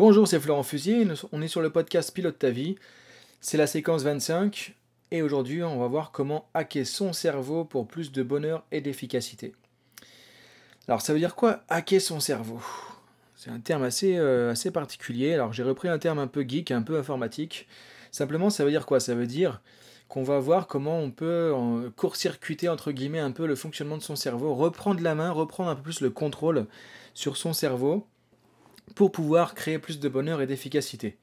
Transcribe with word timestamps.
Bonjour, 0.00 0.26
c'est 0.26 0.40
Florent 0.40 0.62
Fusier, 0.62 1.06
on 1.30 1.42
est 1.42 1.48
sur 1.48 1.60
le 1.60 1.68
podcast 1.68 2.14
Pilote 2.14 2.38
ta 2.38 2.48
vie. 2.48 2.76
C'est 3.42 3.58
la 3.58 3.66
séquence 3.66 4.02
25 4.02 4.74
et 5.10 5.20
aujourd'hui 5.20 5.62
on 5.62 5.78
va 5.78 5.88
voir 5.88 6.10
comment 6.10 6.48
hacker 6.54 6.86
son 6.86 7.12
cerveau 7.12 7.66
pour 7.66 7.86
plus 7.86 8.10
de 8.10 8.22
bonheur 8.22 8.64
et 8.72 8.80
d'efficacité. 8.80 9.52
Alors 10.88 11.02
ça 11.02 11.12
veut 11.12 11.18
dire 11.18 11.34
quoi 11.34 11.64
hacker 11.68 12.00
son 12.00 12.18
cerveau? 12.18 12.62
C'est 13.36 13.50
un 13.50 13.60
terme 13.60 13.82
assez, 13.82 14.16
euh, 14.16 14.52
assez 14.52 14.70
particulier. 14.70 15.34
Alors 15.34 15.52
j'ai 15.52 15.64
repris 15.64 15.88
un 15.88 15.98
terme 15.98 16.18
un 16.18 16.28
peu 16.28 16.46
geek, 16.48 16.70
un 16.70 16.80
peu 16.80 16.98
informatique. 16.98 17.68
Simplement 18.10 18.48
ça 18.48 18.64
veut 18.64 18.70
dire 18.70 18.86
quoi? 18.86 19.00
Ça 19.00 19.14
veut 19.14 19.26
dire 19.26 19.60
qu'on 20.08 20.22
va 20.22 20.38
voir 20.38 20.66
comment 20.66 20.98
on 20.98 21.10
peut 21.10 21.52
court-circuiter 21.96 22.70
entre 22.70 22.92
guillemets 22.92 23.18
un 23.20 23.32
peu 23.32 23.46
le 23.46 23.54
fonctionnement 23.54 23.98
de 23.98 24.02
son 24.02 24.16
cerveau, 24.16 24.54
reprendre 24.54 25.02
la 25.02 25.14
main, 25.14 25.30
reprendre 25.30 25.68
un 25.68 25.76
peu 25.76 25.82
plus 25.82 26.00
le 26.00 26.08
contrôle 26.08 26.68
sur 27.12 27.36
son 27.36 27.52
cerveau 27.52 28.06
pour 28.94 29.12
pouvoir 29.12 29.54
créer 29.54 29.78
plus 29.78 30.00
de 30.00 30.08
bonheur 30.08 30.40
et 30.40 30.46
d'efficacité. 30.46 31.18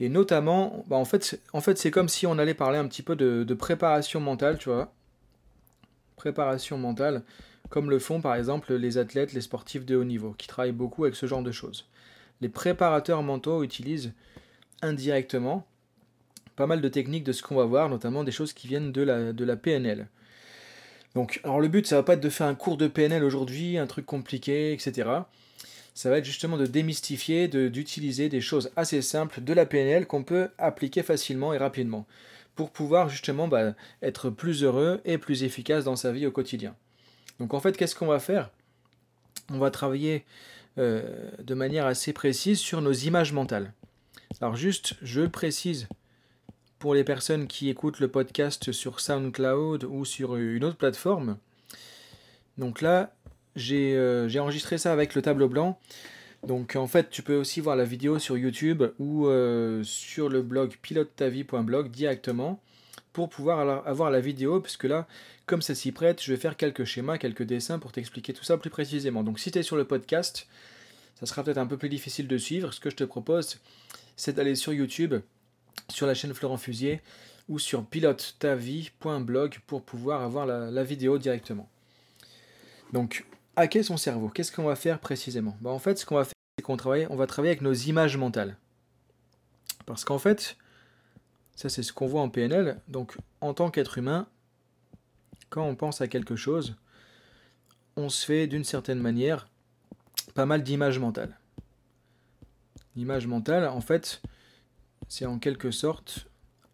Et 0.00 0.08
notamment, 0.08 0.84
bah 0.86 0.96
en 0.96 1.04
fait, 1.04 1.40
c'est 1.76 1.90
comme 1.90 2.08
si 2.08 2.26
on 2.26 2.38
allait 2.38 2.54
parler 2.54 2.78
un 2.78 2.86
petit 2.86 3.02
peu 3.02 3.16
de, 3.16 3.54
préparation 3.54 4.20
mentale, 4.20 4.58
tu 4.58 4.68
vois. 4.68 4.92
Préparation 6.16 6.78
mentale, 6.78 7.22
comme 7.68 7.90
le 7.90 7.98
font 7.98 8.20
par 8.20 8.34
exemple 8.34 8.74
les 8.74 8.98
athlètes, 8.98 9.32
les 9.32 9.40
sportifs 9.40 9.84
de 9.84 9.96
haut 9.96 10.04
niveau, 10.04 10.34
qui 10.38 10.46
travaillent 10.46 10.72
beaucoup 10.72 11.04
avec 11.04 11.16
ce 11.16 11.26
genre 11.26 11.42
de 11.42 11.52
choses. 11.52 11.88
Les 12.40 12.48
préparateurs 12.48 13.22
mentaux 13.22 13.64
utilisent 13.64 14.12
indirectement 14.82 15.66
pas 16.54 16.66
mal 16.66 16.80
de 16.80 16.88
techniques 16.88 17.24
de 17.24 17.32
ce 17.32 17.42
qu'on 17.42 17.54
va 17.54 17.64
voir, 17.64 17.88
notamment 17.88 18.24
des 18.24 18.32
choses 18.32 18.52
qui 18.52 18.66
viennent 18.66 18.90
de 18.90 19.02
la, 19.02 19.32
de 19.32 19.54
PNL. 19.54 20.08
Donc, 21.14 21.40
alors 21.44 21.60
le 21.60 21.68
but, 21.68 21.86
ça 21.86 21.96
va 21.96 22.02
pas 22.02 22.14
être 22.14 22.20
de 22.20 22.28
faire 22.28 22.46
un 22.46 22.54
cours 22.54 22.76
de 22.76 22.86
PNL 22.86 23.24
aujourd'hui, 23.24 23.78
un 23.78 23.86
truc 23.86 24.06
compliqué, 24.06 24.72
etc. 24.72 25.08
Ça 25.98 26.10
va 26.10 26.18
être 26.18 26.24
justement 26.24 26.56
de 26.56 26.64
démystifier, 26.64 27.48
d'utiliser 27.48 28.28
des 28.28 28.40
choses 28.40 28.70
assez 28.76 29.02
simples 29.02 29.40
de 29.40 29.52
la 29.52 29.66
PNL 29.66 30.06
qu'on 30.06 30.22
peut 30.22 30.48
appliquer 30.56 31.02
facilement 31.02 31.52
et 31.52 31.58
rapidement 31.58 32.06
pour 32.54 32.70
pouvoir 32.70 33.08
justement 33.08 33.48
bah, 33.48 33.74
être 34.00 34.30
plus 34.30 34.62
heureux 34.62 35.00
et 35.04 35.18
plus 35.18 35.42
efficace 35.42 35.82
dans 35.82 35.96
sa 35.96 36.12
vie 36.12 36.24
au 36.24 36.30
quotidien. 36.30 36.76
Donc 37.40 37.52
en 37.52 37.58
fait, 37.58 37.76
qu'est-ce 37.76 37.96
qu'on 37.96 38.06
va 38.06 38.20
faire? 38.20 38.50
On 39.50 39.58
va 39.58 39.72
travailler 39.72 40.24
euh, 40.78 41.32
de 41.42 41.54
manière 41.54 41.86
assez 41.86 42.12
précise 42.12 42.60
sur 42.60 42.80
nos 42.80 42.92
images 42.92 43.32
mentales. 43.32 43.72
Alors 44.40 44.54
juste, 44.54 44.94
je 45.02 45.22
précise 45.22 45.88
pour 46.78 46.94
les 46.94 47.02
personnes 47.02 47.48
qui 47.48 47.70
écoutent 47.70 47.98
le 47.98 48.06
podcast 48.06 48.70
sur 48.70 49.00
SoundCloud 49.00 49.82
ou 49.82 50.04
sur 50.04 50.36
une 50.36 50.62
autre 50.62 50.76
plateforme. 50.76 51.38
Donc 52.56 52.82
là, 52.82 53.12
j'ai 53.56 53.94
euh, 53.96 54.28
enregistré 54.38 54.78
ça 54.78 54.92
avec 54.92 55.14
le 55.14 55.22
tableau 55.22 55.48
blanc. 55.48 55.78
Donc 56.46 56.76
en 56.76 56.86
fait, 56.86 57.10
tu 57.10 57.22
peux 57.22 57.36
aussi 57.36 57.60
voir 57.60 57.76
la 57.76 57.84
vidéo 57.84 58.18
sur 58.18 58.38
YouTube 58.38 58.84
ou 58.98 59.26
euh, 59.26 59.82
sur 59.82 60.28
le 60.28 60.42
blog 60.42 60.76
pilotetavie.blog 60.82 61.90
directement 61.90 62.60
pour 63.12 63.28
pouvoir 63.28 63.86
avoir 63.88 64.10
la 64.10 64.20
vidéo, 64.20 64.60
puisque 64.60 64.84
là, 64.84 65.08
comme 65.46 65.62
ça 65.62 65.74
s'y 65.74 65.90
prête, 65.90 66.22
je 66.22 66.32
vais 66.32 66.38
faire 66.38 66.56
quelques 66.56 66.84
schémas, 66.84 67.18
quelques 67.18 67.42
dessins 67.42 67.80
pour 67.80 67.90
t'expliquer 67.90 68.32
tout 68.32 68.44
ça 68.44 68.56
plus 68.58 68.70
précisément. 68.70 69.24
Donc 69.24 69.40
si 69.40 69.50
tu 69.50 69.58
es 69.58 69.62
sur 69.62 69.76
le 69.76 69.84
podcast, 69.84 70.46
ça 71.18 71.26
sera 71.26 71.42
peut-être 71.42 71.58
un 71.58 71.66
peu 71.66 71.76
plus 71.76 71.88
difficile 71.88 72.28
de 72.28 72.38
suivre. 72.38 72.72
Ce 72.72 72.78
que 72.78 72.90
je 72.90 72.96
te 72.96 73.04
propose, 73.04 73.58
c'est 74.16 74.36
d'aller 74.36 74.54
sur 74.54 74.72
YouTube 74.72 75.14
sur 75.88 76.06
la 76.06 76.14
chaîne 76.14 76.34
Florent 76.34 76.58
Fusier 76.58 77.00
ou 77.48 77.58
sur 77.58 77.84
pilotetavie.blog 77.84 79.58
pour 79.66 79.82
pouvoir 79.82 80.22
avoir 80.22 80.46
la, 80.46 80.84
vidéo 80.84 81.18
directement. 81.18 81.68
Donc, 82.92 83.24
hacker 83.58 83.84
son 83.84 83.96
cerveau, 83.96 84.28
qu'est-ce 84.28 84.52
qu'on 84.52 84.64
va 84.64 84.76
faire 84.76 84.98
précisément? 84.98 85.56
Bah, 85.60 85.70
En 85.70 85.78
fait, 85.78 85.98
ce 85.98 86.06
qu'on 86.06 86.16
va 86.16 86.24
faire, 86.24 86.32
c'est 86.58 86.62
qu'on 86.62 86.76
on 86.76 87.16
va 87.16 87.26
travailler 87.26 87.52
avec 87.52 87.62
nos 87.62 87.74
images 87.74 88.16
mentales. 88.16 88.56
Parce 89.86 90.04
qu'en 90.04 90.18
fait, 90.18 90.56
ça 91.56 91.68
c'est 91.68 91.82
ce 91.82 91.92
qu'on 91.92 92.06
voit 92.06 92.20
en 92.20 92.28
PNL, 92.28 92.80
donc 92.88 93.16
en 93.40 93.54
tant 93.54 93.70
qu'être 93.70 93.98
humain, 93.98 94.28
quand 95.50 95.64
on 95.64 95.74
pense 95.74 96.00
à 96.00 96.08
quelque 96.08 96.36
chose, 96.36 96.76
on 97.96 98.08
se 98.08 98.24
fait 98.24 98.46
d'une 98.46 98.64
certaine 98.64 99.00
manière 99.00 99.48
pas 100.34 100.46
mal 100.46 100.62
d'images 100.62 100.98
mentales. 100.98 101.38
L'image 102.96 103.26
mentale, 103.26 103.66
en 103.66 103.80
fait, 103.80 104.22
c'est 105.08 105.26
en 105.26 105.38
quelque 105.38 105.70
sorte 105.70 106.28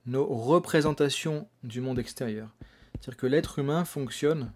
nos 0.06 0.26
représentations 0.26 1.48
du 1.62 1.80
monde 1.80 1.98
extérieur. 1.98 2.48
C'est-à-dire 2.94 3.16
que 3.16 3.26
l'être 3.26 3.58
humain 3.58 3.84
fonctionne 3.84 4.52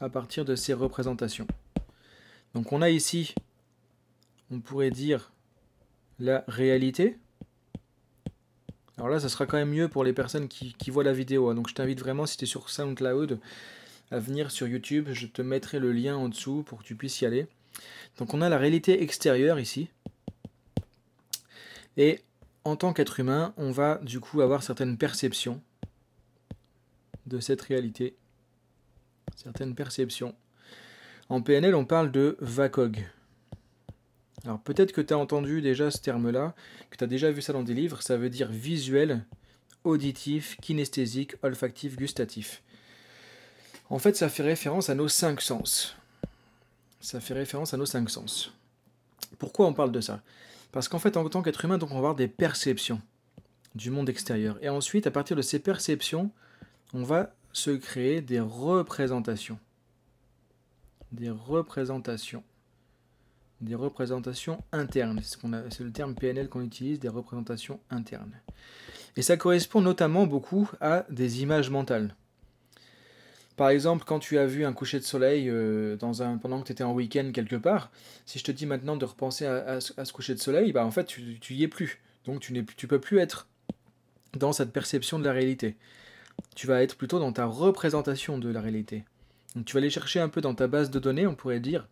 à 0.00 0.08
partir 0.08 0.44
de 0.44 0.54
ces 0.54 0.72
représentations. 0.72 1.46
Donc 2.54 2.72
on 2.72 2.82
a 2.82 2.90
ici, 2.90 3.34
on 4.50 4.60
pourrait 4.60 4.90
dire, 4.90 5.32
la 6.18 6.44
réalité. 6.48 7.18
Alors 8.96 9.08
là, 9.08 9.20
ça 9.20 9.28
sera 9.28 9.46
quand 9.46 9.58
même 9.58 9.70
mieux 9.70 9.88
pour 9.88 10.04
les 10.04 10.12
personnes 10.12 10.48
qui, 10.48 10.90
voient 10.90 11.04
la 11.04 11.12
vidéo. 11.12 11.50
Hein. 11.50 11.54
Donc 11.54 11.68
je 11.68 11.74
t'invite 11.74 12.00
vraiment, 12.00 12.26
si 12.26 12.36
tu 12.36 12.44
es 12.44 12.46
sur 12.46 12.70
SoundCloud, 12.70 13.38
à 14.10 14.18
venir 14.18 14.50
sur 14.50 14.66
YouTube. 14.66 15.08
Je 15.12 15.26
te 15.26 15.42
mettrai 15.42 15.78
le 15.78 15.92
lien 15.92 16.16
en 16.16 16.28
dessous 16.28 16.62
pour 16.66 16.78
que 16.78 16.84
tu 16.84 16.94
puisses 16.94 17.20
y 17.20 17.26
aller. 17.26 17.46
Donc 18.18 18.32
on 18.34 18.40
a 18.40 18.48
la 18.48 18.58
réalité 18.58 19.02
extérieure 19.02 19.60
ici. 19.60 19.88
Et 21.96 22.20
en 22.64 22.76
tant 22.76 22.92
qu'être 22.92 23.20
humain, 23.20 23.54
on 23.56 23.70
va 23.70 23.96
du 24.02 24.20
coup 24.20 24.40
avoir 24.40 24.62
certaines 24.62 24.96
perceptions 24.96 25.60
de 27.26 27.40
cette 27.40 27.62
réalité. 27.62 28.16
Certaines 29.34 29.74
perceptions. 29.74 30.34
En 31.28 31.42
PNL, 31.42 31.74
on 31.74 31.84
parle 31.84 32.12
de 32.12 32.36
VACOG. 32.40 33.04
Alors 34.44 34.60
peut-être 34.60 34.92
que 34.92 35.00
tu 35.00 35.12
as 35.12 35.18
entendu 35.18 35.60
déjà 35.60 35.90
ce 35.90 35.98
terme-là, 35.98 36.54
que 36.90 36.96
tu 36.96 37.04
as 37.04 37.08
déjà 37.08 37.30
vu 37.32 37.42
ça 37.42 37.52
dans 37.52 37.64
des 37.64 37.74
livres, 37.74 38.00
ça 38.02 38.16
veut 38.16 38.30
dire 38.30 38.48
visuel, 38.48 39.24
auditif, 39.82 40.56
kinesthésique, 40.60 41.34
olfactif, 41.42 41.96
gustatif. 41.96 42.62
En 43.88 43.98
fait, 43.98 44.16
ça 44.16 44.28
fait 44.28 44.42
référence 44.42 44.90
à 44.90 44.94
nos 44.94 45.08
cinq 45.08 45.40
sens. 45.40 45.96
Ça 47.00 47.20
fait 47.20 47.34
référence 47.34 47.72
à 47.72 47.76
nos 47.76 47.86
cinq 47.86 48.10
sens. 48.10 48.52
Pourquoi 49.38 49.66
on 49.66 49.72
parle 49.72 49.92
de 49.92 50.00
ça? 50.00 50.22
Parce 50.72 50.88
qu'en 50.88 50.98
fait, 50.98 51.16
en 51.16 51.28
tant 51.28 51.42
qu'être 51.42 51.64
humain, 51.64 51.78
donc, 51.78 51.90
on 51.90 51.94
va 51.94 51.98
avoir 51.98 52.14
des 52.14 52.28
perceptions 52.28 53.00
du 53.74 53.90
monde 53.90 54.08
extérieur. 54.08 54.58
Et 54.62 54.68
ensuite, 54.68 55.06
à 55.06 55.10
partir 55.10 55.36
de 55.36 55.42
ces 55.42 55.58
perceptions, 55.58 56.30
on 56.94 57.02
va 57.02 57.35
se 57.56 57.70
créer 57.70 58.20
des 58.20 58.40
représentations. 58.40 59.58
Des 61.10 61.30
représentations. 61.30 62.44
Des 63.62 63.74
représentations 63.74 64.62
internes. 64.72 65.20
C'est 65.22 65.80
le 65.80 65.90
terme 65.90 66.14
PNL 66.14 66.50
qu'on 66.50 66.60
utilise, 66.60 67.00
des 67.00 67.08
représentations 67.08 67.80
internes. 67.88 68.38
Et 69.16 69.22
ça 69.22 69.38
correspond 69.38 69.80
notamment 69.80 70.26
beaucoup 70.26 70.70
à 70.82 71.06
des 71.08 71.40
images 71.42 71.70
mentales. 71.70 72.14
Par 73.56 73.70
exemple, 73.70 74.04
quand 74.06 74.18
tu 74.18 74.36
as 74.36 74.44
vu 74.44 74.66
un 74.66 74.74
coucher 74.74 74.98
de 74.98 75.04
soleil 75.04 75.48
euh, 75.48 75.96
dans 75.96 76.22
un, 76.22 76.36
pendant 76.36 76.60
que 76.60 76.66
tu 76.66 76.72
étais 76.72 76.84
en 76.84 76.92
week-end 76.92 77.30
quelque 77.32 77.56
part, 77.56 77.90
si 78.26 78.38
je 78.38 78.44
te 78.44 78.52
dis 78.52 78.66
maintenant 78.66 78.96
de 78.96 79.06
repenser 79.06 79.46
à, 79.46 79.80
ce 79.80 80.12
coucher 80.12 80.34
de 80.34 80.40
soleil, 80.40 80.72
bah 80.72 80.84
en 80.84 80.90
fait 80.90 81.06
tu, 81.06 81.40
tu 81.40 81.54
y 81.54 81.62
es 81.62 81.68
plus. 81.68 82.02
Donc 82.26 82.40
tu 82.40 82.52
ne 82.52 82.60
peux 82.60 83.00
plus 83.00 83.18
être 83.18 83.48
dans 84.34 84.52
cette 84.52 84.74
perception 84.74 85.18
de 85.18 85.24
la 85.24 85.32
réalité. 85.32 85.74
Tu 86.54 86.66
vas 86.66 86.82
être 86.82 86.96
plutôt 86.96 87.18
dans 87.18 87.32
ta 87.32 87.46
représentation 87.46 88.38
de 88.38 88.48
la 88.48 88.60
réalité. 88.60 89.04
Donc 89.54 89.64
tu 89.64 89.74
vas 89.74 89.78
aller 89.78 89.90
chercher 89.90 90.20
un 90.20 90.28
peu 90.28 90.40
dans 90.40 90.54
ta 90.54 90.66
base 90.66 90.90
de 90.90 90.98
données, 90.98 91.26
on 91.26 91.34
pourrait 91.34 91.60
dire, 91.60 91.88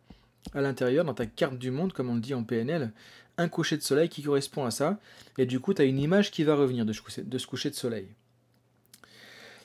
à 0.54 0.60
l'intérieur, 0.60 1.04
dans 1.04 1.14
ta 1.14 1.26
carte 1.26 1.58
du 1.58 1.70
monde, 1.70 1.92
comme 1.92 2.10
on 2.10 2.14
le 2.14 2.20
dit 2.20 2.34
en 2.34 2.44
PNL, 2.44 2.92
un 3.36 3.48
coucher 3.48 3.76
de 3.76 3.82
soleil 3.82 4.08
qui 4.08 4.22
correspond 4.22 4.64
à 4.64 4.70
ça, 4.70 4.98
et 5.38 5.46
du 5.46 5.60
coup 5.60 5.74
tu 5.74 5.82
as 5.82 5.86
une 5.86 5.98
image 5.98 6.30
qui 6.30 6.44
va 6.44 6.54
revenir 6.54 6.84
de 6.84 6.92
ce 6.92 7.46
coucher 7.46 7.70
de 7.70 7.74
soleil. 7.74 8.08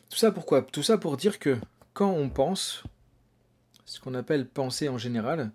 Tout 0.09 0.17
ça 0.17 0.31
pourquoi? 0.31 0.63
Tout 0.63 0.83
ça 0.83 0.97
pour 0.97 1.17
dire 1.17 1.39
que 1.39 1.57
quand 1.93 2.11
on 2.11 2.29
pense, 2.29 2.83
ce 3.85 3.99
qu'on 3.99 4.15
appelle 4.15 4.47
penser 4.47 4.89
en 4.89 4.97
général, 4.97 5.51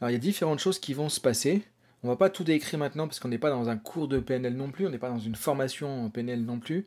alors 0.00 0.10
il 0.10 0.12
y 0.12 0.16
a 0.16 0.18
différentes 0.18 0.58
choses 0.58 0.78
qui 0.78 0.94
vont 0.94 1.08
se 1.08 1.20
passer. 1.20 1.64
On 2.02 2.08
va 2.08 2.16
pas 2.16 2.28
tout 2.28 2.44
décrire 2.44 2.78
maintenant 2.78 3.08
parce 3.08 3.18
qu'on 3.18 3.28
n'est 3.28 3.38
pas 3.38 3.50
dans 3.50 3.70
un 3.70 3.78
cours 3.78 4.08
de 4.08 4.18
PNL 4.18 4.54
non 4.54 4.70
plus, 4.70 4.86
on 4.86 4.90
n'est 4.90 4.98
pas 4.98 5.08
dans 5.08 5.18
une 5.18 5.36
formation 5.36 6.04
en 6.04 6.10
PNL 6.10 6.44
non 6.44 6.58
plus, 6.58 6.86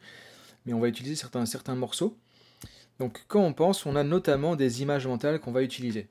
mais 0.67 0.73
on 0.73 0.79
va 0.79 0.89
utiliser 0.89 1.15
certains, 1.15 1.75
morceaux. 1.75 2.15
Donc 2.99 3.23
quand 3.27 3.41
on 3.41 3.53
pense, 3.53 3.85
on 3.85 3.95
a 3.95 4.03
notamment 4.03 4.55
des 4.55 4.81
images 4.81 5.07
mentales 5.07 5.39
qu'on 5.39 5.53
va 5.53 5.63
utiliser. 5.63 6.07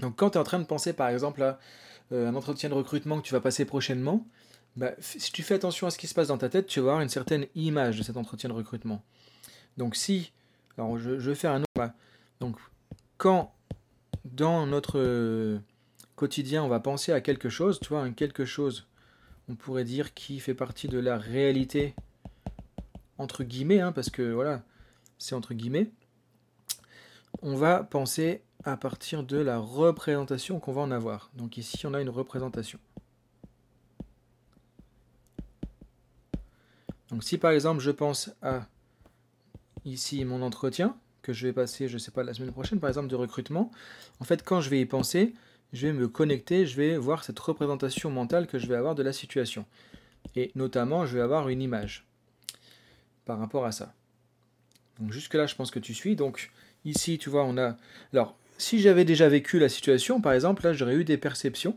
Donc 0.00 0.16
quand 0.16 0.30
tu 0.30 0.38
es 0.38 0.40
en 0.40 0.44
train 0.44 0.58
de 0.58 0.64
penser 0.64 0.94
par 0.94 1.10
exemple 1.10 1.42
à 1.42 1.60
euh, 2.12 2.28
un 2.28 2.34
entretien 2.34 2.70
de 2.70 2.74
recrutement 2.74 3.20
que 3.20 3.26
tu 3.26 3.34
vas 3.34 3.40
passer 3.40 3.64
prochainement, 3.66 4.26
bah, 4.74 4.92
si 4.98 5.30
tu 5.32 5.42
fais 5.42 5.54
attention 5.54 5.86
à 5.86 5.90
ce 5.90 5.98
qui 5.98 6.06
se 6.06 6.14
passe 6.14 6.28
dans 6.28 6.38
ta 6.38 6.48
tête, 6.48 6.66
tu 6.66 6.80
vas 6.80 6.92
avoir 6.92 7.02
une 7.02 7.10
certaine 7.10 7.46
image 7.54 7.98
de 7.98 8.02
cet 8.02 8.16
entretien 8.16 8.48
de 8.48 8.54
recrutement. 8.54 9.04
Donc 9.76 9.96
si 9.96 10.32
alors 10.78 10.98
je, 10.98 11.10
vais 11.10 11.34
faire 11.34 11.52
un 11.52 11.60
autre. 11.60 11.92
Donc 12.40 12.56
quand 13.18 13.52
dans 14.24 14.66
notre 14.66 14.98
euh, 14.98 15.58
quotidien 16.16 16.64
on 16.64 16.68
va 16.68 16.80
penser 16.80 17.12
à 17.12 17.20
quelque 17.20 17.50
chose, 17.50 17.80
tu 17.80 17.90
vois, 17.90 18.00
un 18.00 18.12
quelque 18.12 18.46
chose, 18.46 18.86
on 19.50 19.56
pourrait 19.56 19.84
dire 19.84 20.14
qui 20.14 20.40
fait 20.40 20.54
partie 20.54 20.88
de 20.88 20.98
la 20.98 21.18
réalité 21.18 21.94
entre 23.22 23.44
guillemets, 23.44 23.80
hein, 23.80 23.92
parce 23.92 24.10
que 24.10 24.32
voilà, 24.32 24.62
c'est 25.18 25.34
entre 25.34 25.54
guillemets, 25.54 25.90
on 27.40 27.54
va 27.54 27.82
penser 27.82 28.42
à 28.64 28.76
partir 28.76 29.22
de 29.22 29.38
la 29.38 29.58
représentation 29.58 30.60
qu'on 30.60 30.72
va 30.72 30.82
en 30.82 30.90
avoir. 30.90 31.30
Donc 31.34 31.56
ici, 31.56 31.86
on 31.86 31.94
a 31.94 32.00
une 32.00 32.10
représentation. 32.10 32.78
Donc 37.08 37.24
si 37.24 37.38
par 37.38 37.52
exemple, 37.52 37.80
je 37.80 37.90
pense 37.90 38.30
à 38.42 38.66
ici 39.84 40.24
mon 40.24 40.42
entretien, 40.42 40.96
que 41.22 41.32
je 41.32 41.46
vais 41.46 41.52
passer, 41.52 41.88
je 41.88 41.94
ne 41.94 41.98
sais 41.98 42.10
pas, 42.10 42.24
la 42.24 42.34
semaine 42.34 42.52
prochaine, 42.52 42.80
par 42.80 42.90
exemple, 42.90 43.08
de 43.08 43.14
recrutement, 43.14 43.70
en 44.20 44.24
fait, 44.24 44.42
quand 44.42 44.60
je 44.60 44.68
vais 44.68 44.80
y 44.80 44.86
penser, 44.86 45.34
je 45.72 45.86
vais 45.86 45.92
me 45.92 46.08
connecter, 46.08 46.66
je 46.66 46.76
vais 46.76 46.96
voir 46.96 47.24
cette 47.24 47.38
représentation 47.38 48.10
mentale 48.10 48.46
que 48.46 48.58
je 48.58 48.66
vais 48.66 48.74
avoir 48.74 48.94
de 48.94 49.02
la 49.02 49.12
situation. 49.12 49.64
Et 50.34 50.50
notamment, 50.54 51.06
je 51.06 51.16
vais 51.16 51.22
avoir 51.22 51.48
une 51.48 51.62
image 51.62 52.06
par 53.24 53.38
rapport 53.38 53.64
à 53.64 53.72
ça. 53.72 53.94
Donc 55.00 55.12
jusque-là, 55.12 55.46
je 55.46 55.54
pense 55.54 55.70
que 55.70 55.78
tu 55.78 55.94
suis. 55.94 56.16
Donc 56.16 56.50
ici, 56.84 57.18
tu 57.18 57.30
vois, 57.30 57.44
on 57.44 57.56
a... 57.58 57.76
Alors, 58.12 58.36
si 58.58 58.80
j'avais 58.80 59.04
déjà 59.04 59.28
vécu 59.28 59.58
la 59.58 59.68
situation, 59.68 60.20
par 60.20 60.32
exemple, 60.32 60.64
là, 60.64 60.72
j'aurais 60.72 60.94
eu 60.94 61.04
des 61.04 61.16
perceptions 61.16 61.76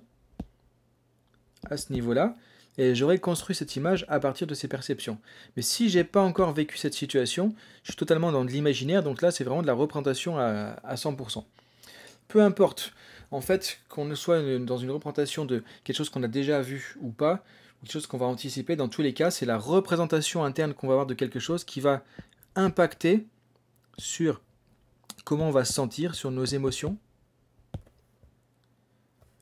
à 1.69 1.77
ce 1.77 1.91
niveau-là, 1.91 2.35
et 2.77 2.93
j'aurais 2.93 3.17
construit 3.17 3.55
cette 3.55 3.75
image 3.75 4.05
à 4.07 4.19
partir 4.19 4.45
de 4.45 4.53
ces 4.53 4.67
perceptions. 4.67 5.17
Mais 5.55 5.63
si 5.63 5.89
j'ai 5.89 6.03
pas 6.03 6.21
encore 6.21 6.51
vécu 6.51 6.77
cette 6.77 6.93
situation, 6.93 7.55
je 7.83 7.91
suis 7.91 7.97
totalement 7.97 8.31
dans 8.31 8.45
de 8.45 8.51
l'imaginaire, 8.51 9.01
donc 9.01 9.21
là, 9.21 9.31
c'est 9.31 9.43
vraiment 9.43 9.61
de 9.61 9.67
la 9.67 9.73
représentation 9.73 10.37
à, 10.37 10.75
à 10.83 10.95
100%. 10.95 11.43
Peu 12.27 12.43
importe 12.43 12.93
en 13.31 13.41
fait, 13.41 13.79
qu'on 13.89 14.13
soit 14.15 14.59
dans 14.59 14.77
une 14.77 14.91
représentation 14.91 15.45
de 15.45 15.63
quelque 15.83 15.97
chose 15.97 16.09
qu'on 16.09 16.23
a 16.23 16.27
déjà 16.27 16.61
vu 16.61 16.95
ou 17.01 17.11
pas, 17.11 17.43
quelque 17.81 17.91
chose 17.91 18.07
qu'on 18.07 18.17
va 18.17 18.25
anticiper, 18.25 18.75
dans 18.75 18.89
tous 18.89 19.01
les 19.01 19.13
cas, 19.13 19.31
c'est 19.31 19.45
la 19.45 19.57
représentation 19.57 20.43
interne 20.43 20.73
qu'on 20.73 20.87
va 20.87 20.93
avoir 20.93 21.05
de 21.05 21.13
quelque 21.13 21.39
chose 21.39 21.63
qui 21.63 21.81
va 21.81 22.03
impacter 22.55 23.27
sur 23.97 24.41
comment 25.23 25.49
on 25.49 25.51
va 25.51 25.65
se 25.65 25.73
sentir, 25.73 26.15
sur 26.15 26.31
nos 26.31 26.45
émotions, 26.45 26.97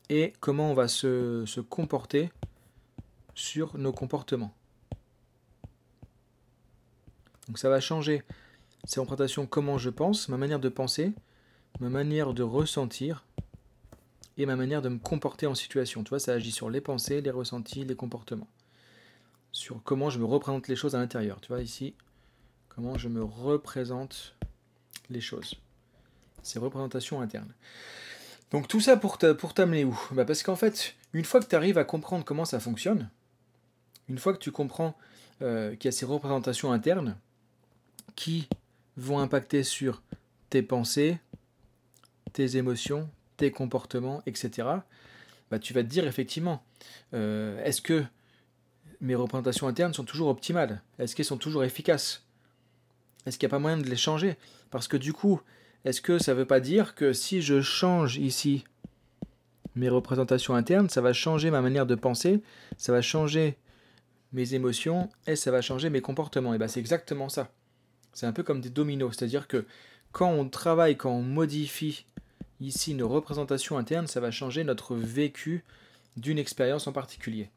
et 0.09 0.33
comment 0.39 0.71
on 0.71 0.73
va 0.73 0.87
se, 0.87 1.43
se 1.45 1.61
comporter 1.61 2.31
sur 3.35 3.77
nos 3.77 3.91
comportements. 3.91 4.53
Donc 7.47 7.57
ça 7.57 7.69
va 7.69 7.79
changer 7.79 8.23
ces 8.85 8.99
représentations, 8.99 9.45
comment 9.45 9.77
je 9.77 9.89
pense, 9.89 10.29
ma 10.29 10.37
manière 10.37 10.59
de 10.59 10.69
penser, 10.69 11.13
ma 11.79 11.89
manière 11.89 12.33
de 12.33 12.43
ressentir, 12.43 13.25
et 14.37 14.45
ma 14.45 14.55
manière 14.55 14.81
de 14.81 14.89
me 14.89 14.99
comporter 14.99 15.47
en 15.47 15.55
situation. 15.55 16.03
Tu 16.03 16.09
vois, 16.09 16.19
ça 16.19 16.33
agit 16.33 16.51
sur 16.51 16.69
les 16.69 16.81
pensées, 16.81 17.21
les 17.21 17.31
ressentis, 17.31 17.85
les 17.85 17.95
comportements. 17.95 18.47
Sur 19.51 19.81
comment 19.83 20.09
je 20.09 20.19
me 20.19 20.25
représente 20.25 20.67
les 20.67 20.75
choses 20.75 20.95
à 20.95 20.99
l'intérieur. 20.99 21.39
Tu 21.41 21.49
vois, 21.49 21.61
ici, 21.61 21.93
comment 22.69 22.97
je 22.97 23.07
me 23.07 23.23
représente 23.23 24.35
les 25.09 25.21
choses. 25.21 25.55
Ces 26.41 26.59
représentations 26.59 27.21
internes. 27.21 27.53
Donc 28.51 28.67
tout 28.67 28.81
ça 28.81 28.97
pour 28.97 29.17
t'amener 29.17 29.83
où? 29.83 29.99
Bah 30.11 30.25
Parce 30.25 30.43
qu'en 30.43 30.55
fait, 30.55 30.95
une 31.13 31.25
fois 31.25 31.39
que 31.39 31.47
tu 31.47 31.55
arrives 31.55 31.77
à 31.77 31.83
comprendre 31.83 32.25
comment 32.25 32.45
ça 32.45 32.59
fonctionne, 32.59 33.09
une 34.09 34.17
fois 34.17 34.33
que 34.33 34.39
tu 34.39 34.51
comprends 34.51 34.97
euh, 35.41 35.75
qu'il 35.75 35.85
y 35.85 35.89
a 35.89 35.91
ces 35.91 36.05
représentations 36.05 36.71
internes 36.71 37.17
qui 38.15 38.47
vont 38.97 39.19
impacter 39.19 39.63
sur 39.63 40.03
tes 40.49 40.61
pensées, 40.61 41.19
tes 42.33 42.57
émotions, 42.57 43.09
comportements, 43.51 44.21
etc., 44.25 44.67
bah, 45.51 45.59
tu 45.59 45.73
vas 45.73 45.83
te 45.83 45.87
dire 45.87 46.07
effectivement, 46.07 46.63
euh, 47.13 47.63
est-ce 47.63 47.81
que 47.81 48.03
mes 49.01 49.15
représentations 49.15 49.67
internes 49.67 49.93
sont 49.93 50.03
toujours 50.03 50.29
optimales? 50.29 50.81
Est-ce 50.97 51.15
qu'elles 51.15 51.25
sont 51.25 51.37
toujours 51.37 51.63
efficaces? 51.63 52.25
Est-ce 53.25 53.37
qu'il 53.37 53.47
n'y 53.47 53.51
a 53.51 53.55
pas 53.55 53.59
moyen 53.59 53.77
de 53.77 53.87
les 53.87 53.95
changer? 53.95 54.37
Parce 54.71 54.87
que 54.87 54.97
du 54.97 55.13
coup, 55.13 55.41
est-ce 55.85 56.01
que 56.01 56.17
ça 56.17 56.33
ne 56.33 56.39
veut 56.39 56.45
pas 56.45 56.59
dire 56.59 56.95
que 56.95 57.13
si 57.13 57.41
je 57.41 57.61
change 57.61 58.17
ici 58.17 58.63
mes 59.75 59.89
représentations 59.89 60.55
internes, 60.55 60.89
ça 60.89 61.01
va 61.01 61.13
changer 61.13 61.51
ma 61.51 61.61
manière 61.61 61.85
de 61.85 61.95
penser, 61.95 62.41
ça 62.77 62.91
va 62.91 63.01
changer 63.01 63.57
mes 64.31 64.55
émotions 64.55 65.09
et 65.27 65.35
ça 65.35 65.51
va 65.51 65.61
changer 65.61 65.89
mes 65.89 66.01
comportements? 66.01 66.53
Et 66.53 66.57
bien 66.57 66.67
c'est 66.67 66.79
exactement 66.79 67.29
ça. 67.29 67.51
C'est 68.13 68.25
un 68.25 68.33
peu 68.33 68.43
comme 68.43 68.61
des 68.61 68.69
dominos, 68.69 69.15
c'est-à-dire 69.17 69.47
que 69.47 69.65
quand 70.11 70.31
on 70.31 70.47
travaille, 70.47 70.95
quand 70.95 71.11
on 71.11 71.21
modifie 71.21 72.05
Ici, 72.63 72.93
nos 72.93 73.09
représentations 73.09 73.77
internes, 73.77 74.07
ça 74.07 74.21
va 74.21 74.31
changer 74.31 74.63
notre 74.63 74.95
vécu 74.95 75.65
d'une 76.15 76.37
expérience 76.37 76.87
en 76.87 76.93
particulier. 76.93 77.49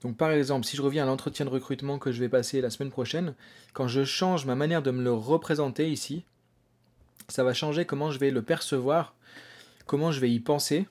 Donc 0.00 0.16
par 0.16 0.30
exemple, 0.30 0.64
si 0.64 0.78
je 0.78 0.82
reviens 0.82 1.02
à 1.02 1.06
l'entretien 1.06 1.44
de 1.44 1.50
recrutement 1.50 1.98
que 1.98 2.10
je 2.10 2.18
vais 2.18 2.30
passer 2.30 2.62
la 2.62 2.70
semaine 2.70 2.90
prochaine, 2.90 3.34
quand 3.74 3.88
je 3.88 4.02
change 4.02 4.46
ma 4.46 4.54
manière 4.54 4.80
de 4.80 4.92
me 4.92 5.04
le 5.04 5.12
représenter 5.12 5.92
ici, 5.92 6.24
ça 7.28 7.44
va 7.44 7.52
changer 7.52 7.84
comment 7.84 8.10
je 8.10 8.18
vais 8.18 8.30
le 8.30 8.40
percevoir, 8.40 9.14
comment 9.84 10.10
je 10.10 10.20
vais 10.20 10.30
y 10.30 10.40
penser, 10.40 10.88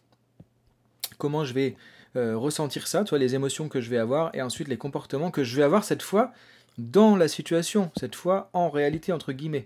comment 1.17 1.43
je 1.43 1.55
vais 1.55 1.75
euh, 2.15 2.37
ressentir 2.37 2.85
ça, 2.85 3.03
toi, 3.03 3.17
les 3.17 3.33
émotions 3.33 3.67
que 3.67 3.81
je 3.81 3.89
vais 3.89 3.97
avoir, 3.97 4.29
et 4.35 4.43
ensuite 4.43 4.67
les 4.67 4.77
comportements 4.77 5.31
que 5.31 5.43
je 5.43 5.55
vais 5.55 5.63
avoir 5.63 5.85
cette 5.85 6.03
fois 6.03 6.33
dans 6.77 7.15
la 7.15 7.27
situation, 7.27 7.91
cette 7.99 8.15
fois 8.15 8.51
en 8.53 8.69
réalité, 8.69 9.11
entre 9.11 9.33
guillemets. 9.33 9.65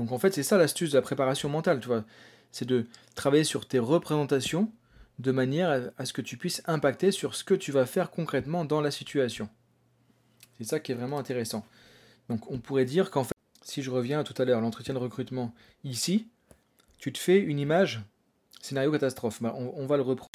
Donc 0.00 0.12
en 0.12 0.18
fait, 0.18 0.32
c'est 0.32 0.42
ça 0.42 0.56
l'astuce 0.56 0.92
de 0.92 0.96
la 0.96 1.02
préparation 1.02 1.50
mentale, 1.50 1.78
tu 1.78 1.88
vois. 1.88 2.04
C'est 2.52 2.64
de 2.64 2.86
travailler 3.14 3.44
sur 3.44 3.68
tes 3.68 3.78
représentations 3.78 4.72
de 5.18 5.30
manière 5.30 5.90
à, 5.98 6.06
ce 6.06 6.14
que 6.14 6.22
tu 6.22 6.38
puisses 6.38 6.62
impacter 6.64 7.12
sur 7.12 7.34
ce 7.34 7.44
que 7.44 7.52
tu 7.52 7.70
vas 7.70 7.84
faire 7.84 8.10
concrètement 8.10 8.64
dans 8.64 8.80
la 8.80 8.90
situation. 8.90 9.50
C'est 10.56 10.64
ça 10.64 10.80
qui 10.80 10.92
est 10.92 10.94
vraiment 10.94 11.18
intéressant. 11.18 11.66
Donc 12.30 12.50
on 12.50 12.60
pourrait 12.60 12.86
dire 12.86 13.10
qu'en 13.10 13.24
fait, 13.24 13.34
si 13.60 13.82
je 13.82 13.90
reviens 13.90 14.24
tout 14.24 14.32
à 14.40 14.46
l'heure, 14.46 14.62
l'entretien 14.62 14.94
de 14.94 14.98
recrutement 14.98 15.54
ici, 15.84 16.28
tu 16.96 17.12
te 17.12 17.18
fais 17.18 17.38
une 17.38 17.58
image 17.58 18.00
scénario 18.62 18.90
catastrophe. 18.92 19.42
Bah, 19.42 19.54
on, 19.54 19.84
va 19.84 19.98
le 19.98 20.02
reprendre. 20.02 20.30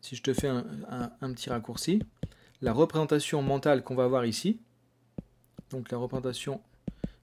Si 0.00 0.16
je 0.16 0.22
te 0.22 0.32
fais 0.32 0.48
un, 0.48 0.64
un 1.20 1.32
petit 1.34 1.50
raccourci, 1.50 2.00
la 2.62 2.72
représentation 2.72 3.42
mentale 3.42 3.84
qu'on 3.84 3.96
va 3.96 4.04
avoir 4.04 4.24
ici, 4.24 4.60
donc 5.68 5.90
la 5.90 5.98
représentation 5.98 6.62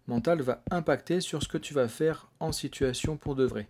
mental 0.07 0.42
va 0.42 0.62
impacter 0.71 1.21
sur 1.21 1.42
ce 1.42 1.48
que 1.48 1.57
tu 1.57 1.74
vas 1.74 1.88
faire 1.88 2.27
en 2.39 2.51
situation 2.51 3.18
pour 3.18 3.36
de 3.36 3.45
vrai. 3.45 3.68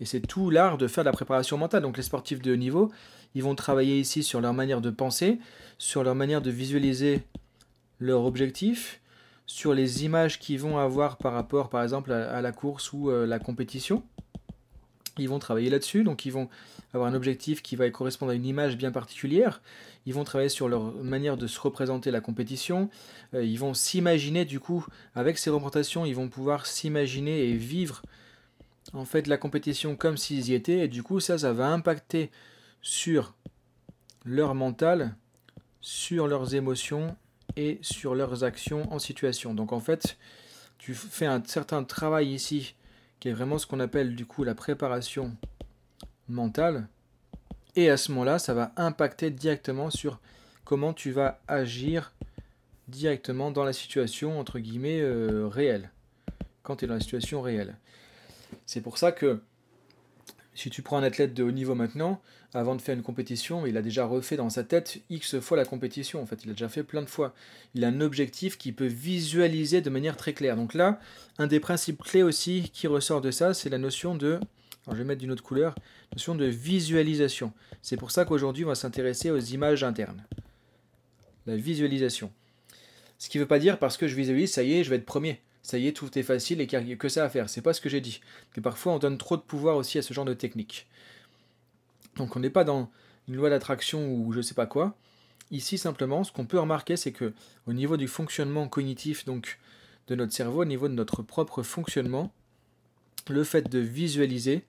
Et 0.00 0.06
c'est 0.06 0.20
tout 0.20 0.50
l'art 0.50 0.78
de 0.78 0.86
faire 0.86 1.04
de 1.04 1.08
la 1.08 1.12
préparation 1.12 1.58
mentale. 1.58 1.82
Donc 1.82 1.96
les 1.96 2.02
sportifs 2.02 2.40
de 2.40 2.52
haut 2.52 2.56
niveau, 2.56 2.90
ils 3.34 3.42
vont 3.42 3.54
travailler 3.54 3.98
ici 3.98 4.22
sur 4.22 4.40
leur 4.40 4.54
manière 4.54 4.80
de 4.80 4.90
penser, 4.90 5.38
sur 5.78 6.02
leur 6.02 6.14
manière 6.14 6.42
de 6.42 6.50
visualiser 6.50 7.22
leur 7.98 8.24
objectif, 8.24 9.00
sur 9.46 9.74
les 9.74 10.04
images 10.04 10.38
qu'ils 10.38 10.60
vont 10.60 10.78
avoir 10.78 11.16
par 11.18 11.32
rapport 11.32 11.68
par 11.68 11.82
exemple 11.82 12.12
à, 12.12 12.40
la 12.40 12.52
course 12.52 12.92
ou 12.92 13.10
euh, 13.10 13.26
la 13.26 13.38
compétition. 13.38 14.02
Ils 15.20 15.28
vont 15.28 15.38
travailler 15.38 15.70
là-dessus, 15.70 16.02
donc 16.02 16.24
ils 16.26 16.32
vont 16.32 16.48
avoir 16.92 17.08
un 17.08 17.14
objectif 17.14 17.62
qui 17.62 17.76
va 17.76 17.88
correspondre 17.90 18.32
à 18.32 18.34
une 18.34 18.46
image 18.46 18.76
bien 18.76 18.90
particulière. 18.90 19.62
Ils 20.06 20.14
vont 20.14 20.24
travailler 20.24 20.48
sur 20.48 20.68
leur 20.68 20.92
manière 20.94 21.36
de 21.36 21.46
se 21.46 21.60
représenter 21.60 22.10
la 22.10 22.20
compétition. 22.20 22.88
Euh, 23.34 23.44
ils 23.44 23.58
vont 23.58 23.74
s'imaginer, 23.74 24.44
du 24.44 24.58
coup, 24.58 24.86
avec 25.14 25.38
ces 25.38 25.50
représentations, 25.50 26.04
ils 26.04 26.14
vont 26.14 26.28
pouvoir 26.28 26.66
s'imaginer 26.66 27.48
et 27.48 27.54
vivre 27.54 28.02
en 28.92 29.04
fait 29.04 29.26
la 29.26 29.36
compétition 29.36 29.94
comme 29.94 30.16
s'ils 30.16 30.48
y 30.48 30.54
étaient. 30.54 30.80
Et 30.80 30.88
du 30.88 31.02
coup, 31.02 31.20
ça, 31.20 31.38
ça 31.38 31.52
va 31.52 31.68
impacter 31.68 32.30
sur 32.82 33.34
leur 34.24 34.54
mental, 34.54 35.14
sur 35.80 36.26
leurs 36.26 36.54
émotions 36.54 37.16
et 37.56 37.78
sur 37.82 38.14
leurs 38.14 38.44
actions 38.44 38.92
en 38.92 38.98
situation. 38.98 39.54
Donc 39.54 39.72
en 39.72 39.80
fait, 39.80 40.16
tu 40.78 40.94
fais 40.94 41.26
un 41.26 41.42
certain 41.44 41.84
travail 41.84 42.32
ici 42.32 42.74
qui 43.20 43.28
est 43.28 43.32
vraiment 43.32 43.58
ce 43.58 43.66
qu'on 43.66 43.80
appelle 43.80 44.16
du 44.16 44.26
coup 44.26 44.44
la 44.44 44.54
préparation 44.54 45.36
mentale. 46.28 46.88
Et 47.76 47.88
à 47.88 47.96
ce 47.96 48.10
moment-là, 48.12 48.38
ça 48.38 48.54
va 48.54 48.72
impacter 48.76 49.30
directement 49.30 49.90
sur 49.90 50.18
comment 50.64 50.92
tu 50.92 51.12
vas 51.12 51.40
agir 51.46 52.12
directement 52.88 53.50
dans 53.50 53.64
la 53.64 53.72
situation, 53.72 54.40
entre 54.40 54.58
guillemets, 54.58 55.00
euh, 55.00 55.46
réelle. 55.46 55.90
Quand 56.62 56.76
tu 56.76 56.84
es 56.84 56.88
dans 56.88 56.94
la 56.94 57.00
situation 57.00 57.40
réelle. 57.42 57.76
C'est 58.66 58.80
pour 58.80 58.98
ça 58.98 59.12
que 59.12 59.40
si 60.54 60.70
tu 60.70 60.82
prends 60.82 60.98
un 60.98 61.02
athlète 61.02 61.34
de 61.34 61.42
haut 61.42 61.52
niveau 61.52 61.74
maintenant, 61.74 62.20
avant 62.52 62.74
de 62.74 62.82
faire 62.82 62.96
une 62.96 63.02
compétition, 63.02 63.66
il 63.66 63.76
a 63.76 63.82
déjà 63.82 64.04
refait 64.04 64.36
dans 64.36 64.50
sa 64.50 64.64
tête 64.64 65.00
X 65.08 65.38
fois 65.38 65.56
la 65.56 65.64
compétition. 65.64 66.20
En 66.20 66.26
fait, 66.26 66.44
il 66.44 66.50
a 66.50 66.52
déjà 66.52 66.68
fait 66.68 66.82
plein 66.82 67.02
de 67.02 67.08
fois. 67.08 67.32
Il 67.74 67.84
a 67.84 67.88
un 67.88 68.00
objectif 68.00 68.58
qu'il 68.58 68.74
peut 68.74 68.86
visualiser 68.86 69.80
de 69.80 69.90
manière 69.90 70.16
très 70.16 70.32
claire. 70.32 70.56
Donc 70.56 70.74
là, 70.74 70.98
un 71.38 71.46
des 71.46 71.60
principes 71.60 72.02
clés 72.02 72.24
aussi 72.24 72.70
qui 72.72 72.86
ressort 72.86 73.20
de 73.20 73.30
ça, 73.30 73.54
c'est 73.54 73.68
la 73.68 73.78
notion 73.78 74.14
de 74.14 74.40
alors 74.86 74.96
je 74.96 75.02
vais 75.02 75.06
mettre 75.06 75.20
d'une 75.20 75.30
autre 75.30 75.42
couleur, 75.42 75.74
notion 76.12 76.34
de 76.34 76.46
visualisation. 76.46 77.52
C'est 77.82 77.96
pour 77.96 78.10
ça 78.10 78.24
qu'aujourd'hui, 78.24 78.64
on 78.64 78.68
va 78.68 78.74
s'intéresser 78.74 79.30
aux 79.30 79.38
images 79.38 79.84
internes. 79.84 80.24
La 81.46 81.56
visualisation. 81.56 82.32
Ce 83.18 83.28
qui 83.28 83.38
ne 83.38 83.42
veut 83.42 83.48
pas 83.48 83.58
dire 83.58 83.78
parce 83.78 83.96
que 83.96 84.08
je 84.08 84.16
visualise, 84.16 84.50
ça 84.50 84.62
y 84.62 84.74
est, 84.74 84.84
je 84.84 84.90
vais 84.90 84.96
être 84.96 85.04
premier. 85.04 85.40
Ça 85.62 85.78
y 85.78 85.86
est, 85.86 85.92
tout 85.92 86.18
est 86.18 86.22
facile 86.22 86.60
et 86.60 86.66
qu'il 86.66 86.82
n'y 86.84 86.92
a 86.92 86.96
que 86.96 87.10
ça 87.10 87.24
à 87.24 87.28
faire. 87.28 87.50
C'est 87.50 87.60
pas 87.60 87.74
ce 87.74 87.82
que 87.82 87.90
j'ai 87.90 88.00
dit. 88.00 88.20
Mais 88.56 88.62
parfois, 88.62 88.94
on 88.94 88.98
donne 88.98 89.18
trop 89.18 89.36
de 89.36 89.42
pouvoir 89.42 89.76
aussi 89.76 89.98
à 89.98 90.02
ce 90.02 90.14
genre 90.14 90.24
de 90.24 90.32
technique. 90.32 90.88
Donc, 92.20 92.36
on 92.36 92.40
n'est 92.40 92.50
pas 92.50 92.64
dans 92.64 92.90
une 93.28 93.36
loi 93.36 93.48
d'attraction 93.48 94.12
ou 94.12 94.30
je 94.32 94.42
sais 94.42 94.52
pas 94.52 94.66
quoi. 94.66 94.94
Ici, 95.50 95.78
simplement, 95.78 96.22
ce 96.22 96.30
qu'on 96.30 96.44
peut 96.44 96.60
remarquer, 96.60 96.98
c'est 96.98 97.12
que 97.12 97.32
au 97.66 97.72
niveau 97.72 97.96
du 97.96 98.08
fonctionnement 98.08 98.68
cognitif, 98.68 99.24
donc 99.24 99.58
de 100.06 100.14
notre 100.14 100.34
cerveau, 100.34 100.60
au 100.60 100.66
niveau 100.66 100.86
de 100.86 100.92
notre 100.92 101.22
propre 101.22 101.62
fonctionnement, 101.62 102.30
le 103.30 103.42
fait 103.42 103.70
de 103.70 103.78
visualiser 103.78 104.66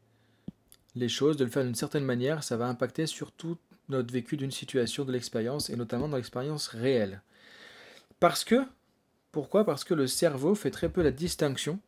les 0.95 1.09
choses, 1.09 1.35
de 1.35 1.43
le 1.43 1.51
faire 1.51 1.65
d'une 1.65 1.75
certaine 1.75 2.05
manière, 2.05 2.41
ça 2.41 2.55
va 2.55 2.67
impacter 2.67 3.05
sur 3.05 3.33
tout 3.33 3.57
notre 3.89 4.13
vécu 4.13 4.37
d'une 4.37 4.51
situation, 4.51 5.03
de 5.03 5.11
l'expérience, 5.11 5.69
et 5.69 5.75
notamment 5.75 6.07
dans 6.07 6.15
l'expérience 6.15 6.69
réelle. 6.69 7.21
Parce 8.21 8.45
que, 8.45 8.63
pourquoi? 9.33 9.65
Parce 9.65 9.83
que 9.83 9.93
le 9.93 10.07
cerveau 10.07 10.55
fait 10.55 10.71
très 10.71 10.87
peu 10.87 11.01
la 11.01 11.11
distinction 11.11 11.79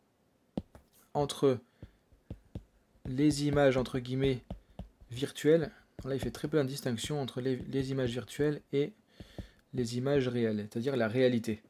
entre 1.14 1.58
les 3.06 3.46
images, 3.46 3.78
entre 3.78 3.98
guillemets, 3.98 4.42
virtuelles. 5.14 5.70
Là, 6.04 6.14
il 6.14 6.20
fait 6.20 6.30
très 6.30 6.48
peu 6.48 6.58
la 6.58 6.64
distinction 6.64 7.20
entre 7.20 7.40
les, 7.40 7.90
images 7.90 8.10
virtuelles 8.10 8.60
et 8.72 8.92
les 9.72 9.96
images 9.96 10.28
réelles, 10.28 10.68
c'est-à-dire 10.70 10.96
la 10.96 11.08
réalité. 11.08 11.62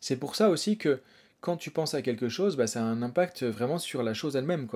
C'est 0.00 0.16
pour 0.16 0.36
ça 0.36 0.50
aussi 0.50 0.78
que 0.78 1.00
quand 1.40 1.56
tu 1.56 1.70
penses 1.70 1.94
à 1.94 2.02
quelque 2.02 2.28
chose, 2.28 2.56
bah, 2.56 2.66
ça 2.66 2.80
a 2.80 2.84
un 2.84 3.02
impact 3.02 3.42
vraiment 3.42 3.78
sur 3.78 4.02
la 4.02 4.14
chose 4.14 4.36
elle-même. 4.36 4.68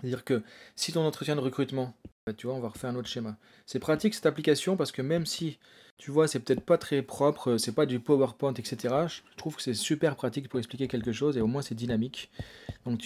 C'est-à-dire 0.00 0.24
que 0.24 0.42
si 0.76 0.92
ton 0.92 1.04
entretien 1.06 1.36
de 1.36 1.40
recrutement, 1.40 1.94
bah, 2.26 2.32
tu 2.32 2.46
vois, 2.46 2.56
on 2.56 2.60
va 2.60 2.68
refaire 2.68 2.90
un 2.90 2.96
autre 2.96 3.08
schéma. 3.08 3.36
C'est 3.66 3.78
pratique 3.78 4.14
cette 4.14 4.26
application 4.26 4.76
parce 4.76 4.92
que 4.92 5.02
même 5.02 5.26
si, 5.26 5.58
tu 5.96 6.10
vois, 6.10 6.28
c'est 6.28 6.40
peut-être 6.40 6.64
pas 6.64 6.78
très 6.78 7.02
propre, 7.02 7.56
c'est 7.56 7.74
pas 7.74 7.86
du 7.86 8.00
PowerPoint, 8.00 8.54
etc., 8.54 8.94
je 9.08 9.36
trouve 9.36 9.56
que 9.56 9.62
c'est 9.62 9.74
super 9.74 10.16
pratique 10.16 10.48
pour 10.48 10.58
expliquer 10.58 10.88
quelque 10.88 11.12
chose 11.12 11.36
et 11.36 11.40
au 11.40 11.46
moins 11.46 11.62
c'est 11.62 11.74
dynamique. 11.74 12.30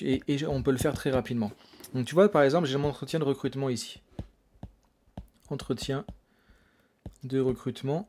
Et 0.00 0.22
on 0.46 0.62
peut 0.62 0.72
le 0.72 0.78
faire 0.78 0.94
très 0.94 1.10
rapidement. 1.10 1.52
Donc 1.94 2.06
tu 2.06 2.14
vois, 2.14 2.28
par 2.28 2.42
exemple, 2.42 2.66
j'ai 2.66 2.76
mon 2.76 2.88
entretien 2.88 3.18
de 3.18 3.24
recrutement 3.24 3.70
ici. 3.70 4.00
Entretien 5.48 6.04
de 7.22 7.40
recrutement. 7.40 8.08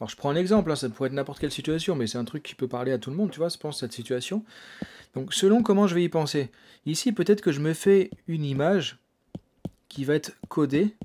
Alors 0.00 0.08
je 0.08 0.16
prends 0.16 0.30
un 0.30 0.36
exemple, 0.36 0.70
hein, 0.72 0.76
ça 0.76 0.88
pourrait 0.88 1.08
être 1.08 1.14
n'importe 1.14 1.38
quelle 1.38 1.52
situation, 1.52 1.94
mais 1.94 2.06
c'est 2.06 2.16
un 2.16 2.24
truc 2.24 2.42
qui 2.42 2.54
peut 2.54 2.68
parler 2.68 2.90
à 2.92 2.98
tout 2.98 3.10
le 3.10 3.16
monde, 3.16 3.30
tu 3.30 3.38
vois, 3.38 3.50
je 3.50 3.58
pense, 3.58 3.80
cette 3.80 3.92
situation. 3.92 4.44
Donc 5.14 5.34
selon 5.34 5.62
comment 5.62 5.86
je 5.86 5.94
vais 5.94 6.02
y 6.02 6.08
penser. 6.08 6.50
Ici, 6.86 7.12
peut-être 7.12 7.42
que 7.42 7.52
je 7.52 7.60
me 7.60 7.74
fais 7.74 8.10
une 8.26 8.44
image 8.44 8.98
qui 9.88 10.04
va 10.04 10.14
être 10.14 10.32
codée. 10.48 10.96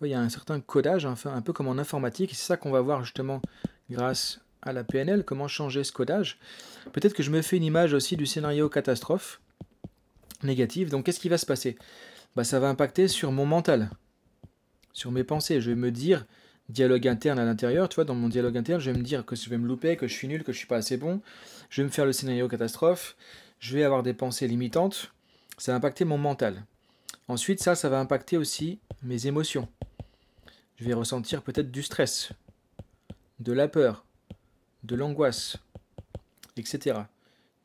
Il 0.00 0.06
y 0.06 0.14
a 0.14 0.20
un 0.20 0.28
certain 0.28 0.60
codage, 0.60 1.06
un 1.06 1.42
peu 1.42 1.52
comme 1.52 1.66
en 1.66 1.72
informatique, 1.78 2.30
c'est 2.32 2.46
ça 2.46 2.56
qu'on 2.56 2.70
va 2.70 2.80
voir 2.80 3.02
justement 3.02 3.42
grâce 3.90 4.40
à 4.62 4.72
la 4.72 4.84
PNL, 4.84 5.24
comment 5.24 5.48
changer 5.48 5.82
ce 5.82 5.90
codage. 5.90 6.38
Peut-être 6.92 7.14
que 7.14 7.24
je 7.24 7.32
me 7.32 7.42
fais 7.42 7.56
une 7.56 7.64
image 7.64 7.94
aussi 7.94 8.16
du 8.16 8.26
scénario 8.26 8.68
catastrophe 8.68 9.40
négative. 10.42 10.90
Donc 10.90 11.06
qu'est-ce 11.06 11.20
qui 11.20 11.28
va 11.28 11.38
se 11.38 11.46
passer? 11.46 11.76
Bah, 12.36 12.44
Ça 12.44 12.60
va 12.60 12.68
impacter 12.68 13.08
sur 13.08 13.32
mon 13.32 13.46
mental, 13.46 13.90
sur 14.92 15.10
mes 15.10 15.24
pensées. 15.24 15.60
Je 15.60 15.70
vais 15.70 15.76
me 15.76 15.90
dire, 15.90 16.26
dialogue 16.68 17.08
interne 17.08 17.38
à 17.38 17.44
l'intérieur, 17.44 17.88
tu 17.88 17.96
vois, 17.96 18.04
dans 18.04 18.14
mon 18.14 18.28
dialogue 18.28 18.56
interne, 18.56 18.80
je 18.80 18.90
vais 18.90 18.98
me 18.98 19.02
dire 19.02 19.24
que 19.24 19.36
je 19.36 19.48
vais 19.48 19.58
me 19.58 19.66
louper, 19.66 19.96
que 19.96 20.06
je 20.06 20.14
suis 20.14 20.28
nul, 20.28 20.44
que 20.44 20.52
je 20.52 20.58
suis 20.58 20.66
pas 20.66 20.76
assez 20.76 20.96
bon, 20.96 21.20
je 21.70 21.80
vais 21.80 21.86
me 21.86 21.92
faire 21.92 22.04
le 22.04 22.12
scénario 22.12 22.48
catastrophe, 22.48 23.16
je 23.58 23.74
vais 23.76 23.84
avoir 23.84 24.02
des 24.02 24.14
pensées 24.14 24.46
limitantes, 24.46 25.12
ça 25.56 25.72
va 25.72 25.76
impacter 25.76 26.04
mon 26.04 26.18
mental. 26.18 26.64
Ensuite, 27.26 27.62
ça, 27.62 27.74
ça 27.74 27.88
va 27.88 27.98
impacter 27.98 28.36
aussi 28.36 28.78
mes 29.02 29.26
émotions. 29.26 29.68
Je 30.76 30.84
vais 30.84 30.94
ressentir 30.94 31.42
peut-être 31.42 31.70
du 31.70 31.82
stress, 31.82 32.32
de 33.40 33.52
la 33.52 33.68
peur, 33.68 34.04
de 34.84 34.94
l'angoisse, 34.94 35.56
etc. 36.56 37.00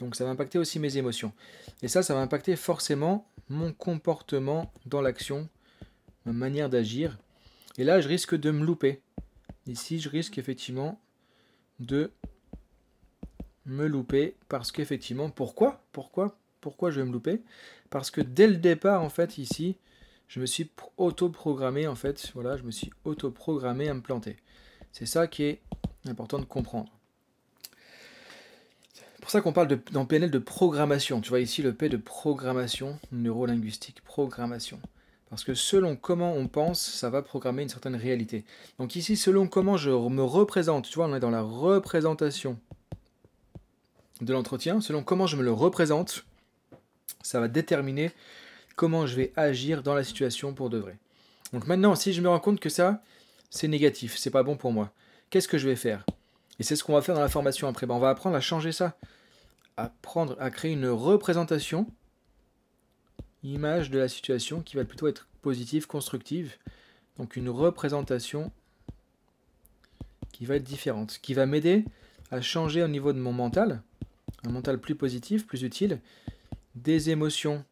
Donc 0.03 0.15
ça 0.15 0.25
va 0.25 0.31
impacter 0.31 0.60
aussi 0.60 0.79
mes 0.79 0.98
émotions. 0.98 1.31
Et 1.81 1.88
ça, 1.88 2.03
ça 2.03 2.13
va 2.13 2.19
impacter 2.19 2.57
forcément 2.57 3.25
mon 3.48 3.72
comportement 3.72 4.74
dans 4.86 5.01
l'action, 5.01 5.48
ma 6.25 6.33
manière 6.33 6.69
d'agir. 6.69 7.17
Et 7.77 7.86
là, 7.86 8.01
je 8.01 8.10
risque 8.10 8.36
de 8.36 8.51
me 8.51 8.65
louper. 8.65 9.01
Ici, 9.65 10.00
je 10.00 10.10
risque 10.10 10.38
effectivement 10.38 11.00
de 11.79 12.12
me 13.65 13.88
louper 13.88 14.36
parce 14.50 14.74
qu'effectivement, 14.74 15.29
pourquoi? 15.29 15.81
Pourquoi? 15.93 16.38
Pourquoi 16.60 16.91
je 16.91 17.00
vais 17.00 17.07
me 17.07 17.13
louper? 17.13 17.41
Parce 17.89 18.12
que 18.12 18.19
dès 18.19 18.48
le 18.48 18.57
départ, 18.57 19.03
en 19.03 19.10
fait, 19.10 19.38
ici, 19.38 19.77
je 20.27 20.41
me 20.41 20.45
suis 20.45 20.69
auto-programmé, 20.98 21.88
en 21.88 21.95
fait, 21.95 22.29
voilà, 22.33 22.57
je 22.57 22.63
me 22.63 22.72
suis 22.72 22.89
auto-programmé 23.05 23.88
à 23.88 23.93
me 23.93 24.01
planter. 24.01 24.36
C'est 24.91 25.05
ça 25.05 25.27
qui 25.27 25.43
est 25.43 25.62
important 26.05 26.39
de 26.39 26.45
comprendre. 26.45 26.91
Pour 29.24 29.32
ça 29.32 29.39
qu'on 29.39 29.53
parle 29.53 29.80
dans 29.94 30.06
PNL 30.06 30.30
de 30.30 30.38
programmation. 30.38 31.22
Tu 31.22 31.30
vois 31.30 31.39
ici 31.39 31.62
le 31.62 31.74
P 31.74 31.88
de 31.88 31.96
programmation 31.96 33.00
neurolinguistique, 33.13 34.03
programmation. 34.03 34.82
Parce 35.30 35.46
que 35.46 35.53
selon 35.53 35.96
comment 35.96 36.34
on 36.34 36.50
pense, 36.50 36.82
ça 36.82 37.10
va 37.10 37.22
programmer 37.22 37.63
une 37.63 37.70
certaine 37.70 37.96
réalité. 37.96 38.44
Donc 38.80 38.98
ici, 38.98 39.15
selon 39.15 39.48
comment 39.48 39.77
je 39.77 39.92
me 39.92 40.22
représente, 40.22 40.89
tu 40.89 40.96
vois, 40.96 41.08
on 41.08 41.15
est 41.15 41.22
dans 41.22 41.30
la 41.30 41.42
représentation 41.42 42.60
de 44.20 44.34
l'entretien, 44.34 44.82
selon 44.82 45.03
comment 45.03 45.25
je 45.25 45.38
me 45.38 45.44
le 45.44 45.53
représente, 45.53 46.25
ça 47.22 47.39
va 47.39 47.48
déterminer 47.48 48.12
comment 48.75 49.08
je 49.08 49.15
vais 49.15 49.32
agir 49.38 49.84
dans 49.84 49.96
la 49.96 50.03
situation 50.03 50.53
pour 50.53 50.70
de 50.70 50.80
vrai. 50.80 50.98
Donc 51.53 51.65
maintenant, 51.65 51.96
si 51.96 52.12
je 52.12 52.22
me 52.22 52.27
rends 52.27 52.42
compte 52.42 52.60
que 52.60 52.68
ça, 52.68 53.01
c'est 53.50 53.70
négatif, 53.70 54.18
c'est 54.18 54.32
pas 54.32 54.44
bon 54.44 54.58
pour 54.58 54.74
moi, 54.74 54.92
qu'est-ce 55.30 55.48
que 55.48 55.58
je 55.58 55.70
vais 55.70 55.77
faire? 55.77 56.06
Et 56.63 56.65
c'est 56.65 56.77
ce 56.77 56.86
qu'on 56.86 56.93
va 56.93 57.01
faire 57.01 57.15
dans 57.15 57.20
la 57.20 57.27
formation 57.27 57.67
après. 57.67 57.86
Ben, 57.86 57.93
on 57.93 58.00
va 58.00 58.10
apprendre 58.10 58.38
à 58.38 58.39
changer 58.39 58.72
ça, 58.72 58.98
à, 59.75 59.89
prendre, 60.01 60.38
à 60.39 60.50
créer 60.50 60.72
une 60.72 60.88
représentation 60.88 61.88
image 63.43 63.89
de 63.89 64.00
la 64.00 64.08
situation 64.08 64.62
qui 64.62 64.77
va 64.77 64.86
plutôt 64.86 65.10
être 65.10 65.27
positive, 65.41 65.88
constructive. 65.88 66.55
Donc 67.17 67.36
une 67.36 67.50
représentation 67.50 68.50
qui 70.32 70.46
va 70.46 70.55
être 70.55 70.63
différente, 70.63 71.20
qui 71.22 71.34
va 71.34 71.46
m'aider 71.46 71.84
à 72.32 72.39
changer 72.39 72.82
au 72.82 72.88
niveau 72.88 73.12
de 73.12 73.20
mon 73.20 73.34
mental, 73.34 73.82
un 74.46 74.50
mental 74.50 74.79
plus 74.79 74.96
positif, 74.96 75.46
plus 75.46 75.63
utile, 75.63 76.00
des 76.75 77.10
émotions 77.10 77.65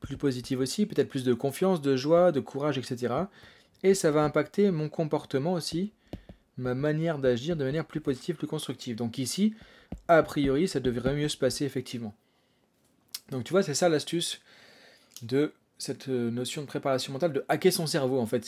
plus 0.00 0.18
positives 0.18 0.60
aussi, 0.60 0.84
peut-être 0.84 1.08
plus 1.08 1.24
de 1.24 1.32
confiance, 1.32 1.80
de 1.80 1.96
joie, 1.96 2.30
de 2.30 2.40
courage, 2.40 2.76
etc. 2.76 3.14
Et 3.84 3.94
ça 3.94 4.10
va 4.10 4.22
impacter 4.22 4.70
mon 4.70 4.90
comportement 4.90 5.54
aussi, 5.54 5.94
ma 6.58 6.74
manière 6.74 7.18
d'agir 7.18 7.56
de 7.56 7.64
manière 7.64 7.86
plus 7.86 8.00
positive, 8.00 8.36
plus 8.36 8.46
constructive. 8.46 8.96
Donc 8.96 9.18
ici, 9.18 9.54
a 10.08 10.22
priori, 10.22 10.68
ça 10.68 10.80
devrait 10.80 11.14
mieux 11.14 11.28
se 11.28 11.36
passer 11.36 11.64
effectivement. 11.64 12.14
Donc 13.30 13.44
tu 13.44 13.52
vois, 13.52 13.62
c'est 13.62 13.74
ça 13.74 13.88
l'astuce 13.88 14.40
de 15.22 15.52
cette 15.78 16.08
euh, 16.08 16.30
notion 16.30 16.62
de 16.62 16.66
préparation 16.66 17.12
mentale, 17.12 17.32
de 17.32 17.44
hacker 17.48 17.72
son 17.72 17.86
cerveau 17.86 18.18
en 18.18 18.26
fait. 18.26 18.44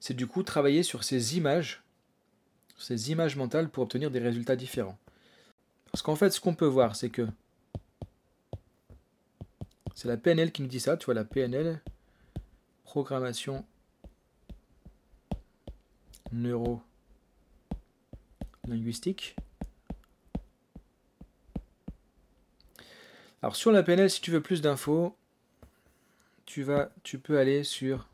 C'est 0.00 0.14
du 0.14 0.26
coup 0.26 0.42
travailler 0.42 0.82
sur 0.82 1.04
ces 1.04 1.36
images, 1.36 1.82
ces 2.78 3.10
images 3.10 3.36
mentales 3.36 3.68
pour 3.68 3.82
obtenir 3.82 4.10
des 4.10 4.20
résultats 4.20 4.56
différents. 4.56 4.98
Parce 5.90 6.02
qu'en 6.02 6.16
fait, 6.16 6.30
ce 6.30 6.40
qu'on 6.40 6.54
peut 6.54 6.66
voir, 6.66 6.94
c'est 6.94 7.10
que 7.10 7.26
c'est 9.94 10.08
la 10.08 10.16
PNL 10.16 10.52
qui 10.52 10.62
nous 10.62 10.68
dit 10.68 10.80
ça, 10.80 10.96
tu 10.96 11.06
vois, 11.06 11.14
la 11.14 11.24
PNL, 11.24 11.80
programmation 12.84 13.64
neuro-linguistique. 18.68 19.34
Alors 23.42 23.56
sur 23.56 23.72
la 23.72 23.82
PNL, 23.82 24.10
si 24.10 24.20
tu 24.20 24.30
veux 24.30 24.42
plus 24.42 24.62
d'infos, 24.62 25.16
tu 26.44 26.62
vas, 26.62 26.90
tu 27.02 27.18
peux 27.18 27.38
aller 27.38 27.64
sur 27.64 28.06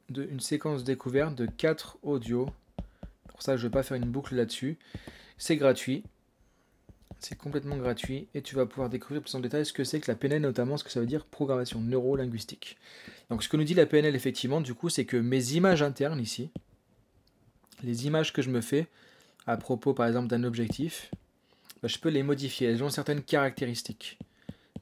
de, 0.10 0.24
une 0.24 0.40
séquence 0.40 0.84
découverte 0.84 1.36
de 1.36 1.46
4 1.46 2.00
audios. 2.02 2.50
Pour 3.28 3.44
ça 3.44 3.58
je 3.58 3.64
ne 3.64 3.68
vais 3.68 3.74
pas 3.74 3.84
faire 3.84 3.98
une 3.98 4.10
boucle 4.10 4.36
là-dessus. 4.36 4.80
C'est 5.38 5.58
gratuit 5.58 6.04
c'est 7.20 7.38
complètement 7.38 7.78
gratuit 7.78 8.28
et 8.34 8.42
tu 8.42 8.56
vas 8.56 8.66
pouvoir 8.66 8.90
découvrir 8.90 9.22
plus 9.22 9.34
en 9.36 9.40
détail 9.40 9.66
ce 9.66 9.74
que 9.74 9.84
c'est 9.84 10.00
que 10.00 10.10
la 10.12 10.16
PNL, 10.16 10.42
notamment 10.42 10.78
ce 10.78 10.84
que 10.84 10.92
ça 10.92 11.00
veut 11.00 11.06
dire 11.06 11.26
programmation 11.26 11.82
neuro-linguistique. 11.82 12.78
Donc 13.30 13.44
ce 13.44 13.50
que 13.50 13.58
nous 13.58 13.64
dit 13.64 13.74
la 13.74 13.86
PNL 13.86 14.16
effectivement, 14.16 14.62
du 14.62 14.74
coup, 14.74 14.90
c'est 14.90 15.06
que 15.06 15.18
mes 15.18 15.54
images 15.54 15.82
internes 15.82 16.20
ici, 16.20 16.52
les 17.84 18.08
images 18.08 18.34
que 18.34 18.42
je 18.42 18.50
me 18.50 18.62
fais 18.62 18.88
à 19.46 19.58
propos 19.58 19.94
par 19.94 20.08
exemple 20.08 20.28
d'un 20.28 20.44
objectif, 20.44 21.12
bah, 21.82 21.88
je 21.88 21.98
peux 21.98 22.10
les 22.10 22.24
modifier. 22.24 22.68
Elles 22.68 22.84
ont 22.84 22.90
certaines 22.90 23.24
caractéristiques. 23.24 24.20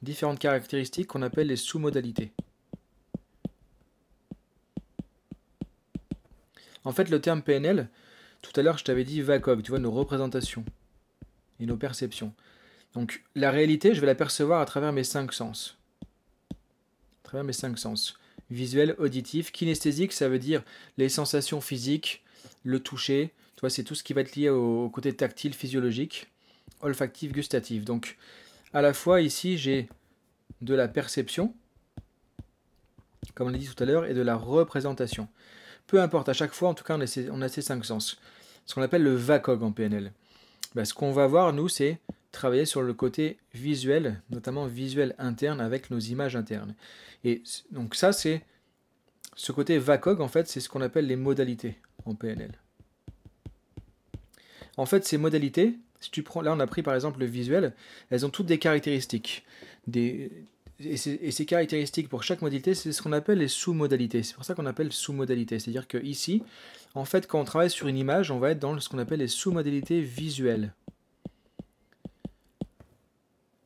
Différentes 0.02 0.38
caractéristiques 0.38 1.06
qu'on 1.08 1.22
appelle 1.22 1.48
les 1.48 1.56
sous-modalités. 1.56 2.32
En 6.84 6.92
fait, 6.92 7.10
le 7.10 7.20
terme 7.20 7.42
PNL, 7.42 7.88
tout 8.42 8.52
à 8.54 8.62
l'heure 8.62 8.78
je 8.78 8.84
t'avais 8.84 9.04
dit 9.04 9.20
VACOG, 9.20 9.62
tu 9.62 9.70
vois, 9.70 9.80
nos 9.80 9.90
représentations 9.90 10.64
et 11.60 11.66
nos 11.66 11.76
perceptions. 11.76 12.32
Donc 12.94 13.22
la 13.34 13.50
réalité, 13.50 13.94
je 13.94 14.00
vais 14.00 14.06
la 14.06 14.14
percevoir 14.14 14.60
à 14.60 14.66
travers 14.66 14.92
mes 14.92 15.04
cinq 15.04 15.32
sens. 15.32 15.76
À 16.50 17.24
travers 17.24 17.44
mes 17.44 17.52
cinq 17.52 17.78
sens. 17.78 18.18
Visuel, 18.50 18.94
auditif, 18.98 19.50
kinesthésique, 19.50 20.12
ça 20.12 20.28
veut 20.28 20.38
dire 20.38 20.62
les 20.96 21.08
sensations 21.08 21.60
physiques, 21.60 22.24
le 22.62 22.80
toucher, 22.80 23.32
tu 23.56 23.60
vois, 23.60 23.70
c'est 23.70 23.84
tout 23.84 23.94
ce 23.94 24.04
qui 24.04 24.12
va 24.12 24.20
être 24.20 24.36
lié 24.36 24.50
au 24.50 24.88
côté 24.88 25.12
tactile, 25.14 25.54
physiologique, 25.54 26.28
olfactif, 26.80 27.32
gustatif. 27.32 27.84
Donc 27.84 28.16
à 28.72 28.82
la 28.82 28.92
fois 28.92 29.20
ici, 29.20 29.58
j'ai 29.58 29.88
de 30.60 30.74
la 30.74 30.88
perception, 30.88 31.54
comme 33.34 33.48
on 33.48 33.50
l'a 33.50 33.58
dit 33.58 33.68
tout 33.68 33.82
à 33.82 33.86
l'heure, 33.86 34.06
et 34.06 34.14
de 34.14 34.22
la 34.22 34.36
représentation. 34.36 35.28
Peu 35.86 36.00
importe, 36.00 36.28
à 36.28 36.32
chaque 36.32 36.52
fois, 36.52 36.68
en 36.68 36.74
tout 36.74 36.84
cas, 36.84 36.96
on 36.96 37.42
a 37.42 37.48
ces, 37.48 37.62
cinq 37.62 37.84
sens. 37.84 38.18
Ce 38.66 38.74
qu'on 38.74 38.82
appelle 38.82 39.02
le 39.02 39.14
VACOG 39.14 39.62
en 39.62 39.72
PNL. 39.72 40.12
Bah, 40.76 40.84
ce 40.84 40.92
qu'on 40.92 41.10
va 41.10 41.26
voir, 41.26 41.54
nous, 41.54 41.70
c'est 41.70 42.00
travailler 42.32 42.66
sur 42.66 42.82
le 42.82 42.92
côté 42.92 43.38
visuel, 43.54 44.20
notamment 44.28 44.66
visuel 44.66 45.14
interne 45.16 45.58
avec 45.58 45.90
nos 45.90 45.98
images 45.98 46.36
internes. 46.36 46.74
Et 47.24 47.42
donc 47.70 47.94
ça, 47.94 48.12
c'est 48.12 48.44
ce 49.36 49.52
côté 49.52 49.78
VACOG, 49.78 50.20
en 50.20 50.28
fait, 50.28 50.46
c'est 50.48 50.60
ce 50.60 50.68
qu'on 50.68 50.82
appelle 50.82 51.06
les 51.06 51.16
modalités 51.16 51.78
en 52.04 52.14
PNL. 52.14 52.52
En 54.76 54.84
fait, 54.84 55.06
ces 55.06 55.16
modalités, 55.16 55.78
si 55.98 56.10
tu 56.10 56.22
prends, 56.22 56.42
là 56.42 56.52
on 56.52 56.60
a 56.60 56.66
pris 56.66 56.82
par 56.82 56.94
exemple 56.94 57.20
le 57.20 57.26
visuel, 57.26 57.72
elles 58.10 58.26
ont 58.26 58.30
toutes 58.30 58.44
des 58.44 58.58
caractéristiques. 58.58 59.46
Et, 60.78 60.96
ces, 60.96 61.46
caractéristiques 61.46 62.08
pour 62.08 62.22
chaque 62.22 62.42
modalité, 62.42 62.74
c'est 62.74 62.92
ce 62.92 63.00
qu'on 63.00 63.12
appelle 63.12 63.38
les 63.38 63.48
sous-modalités. 63.48 64.22
C'est 64.22 64.34
pour 64.34 64.44
ça 64.44 64.54
qu'on 64.54 64.66
appelle 64.66 64.92
sous-modalités. 64.92 65.58
C'est-à-dire 65.58 65.88
que 65.88 65.98
ici, 65.98 66.42
en 66.94 67.04
fait, 67.04 67.26
quand 67.26 67.40
on 67.40 67.44
travaille 67.44 67.70
sur 67.70 67.88
une 67.88 67.96
image, 67.96 68.30
on 68.30 68.38
va 68.38 68.50
être 68.50 68.58
dans 68.58 68.78
ce 68.78 68.88
qu'on 68.88 68.98
appelle 68.98 69.20
les 69.20 69.28
sous-modalités 69.28 70.00
visuelles. 70.00 70.74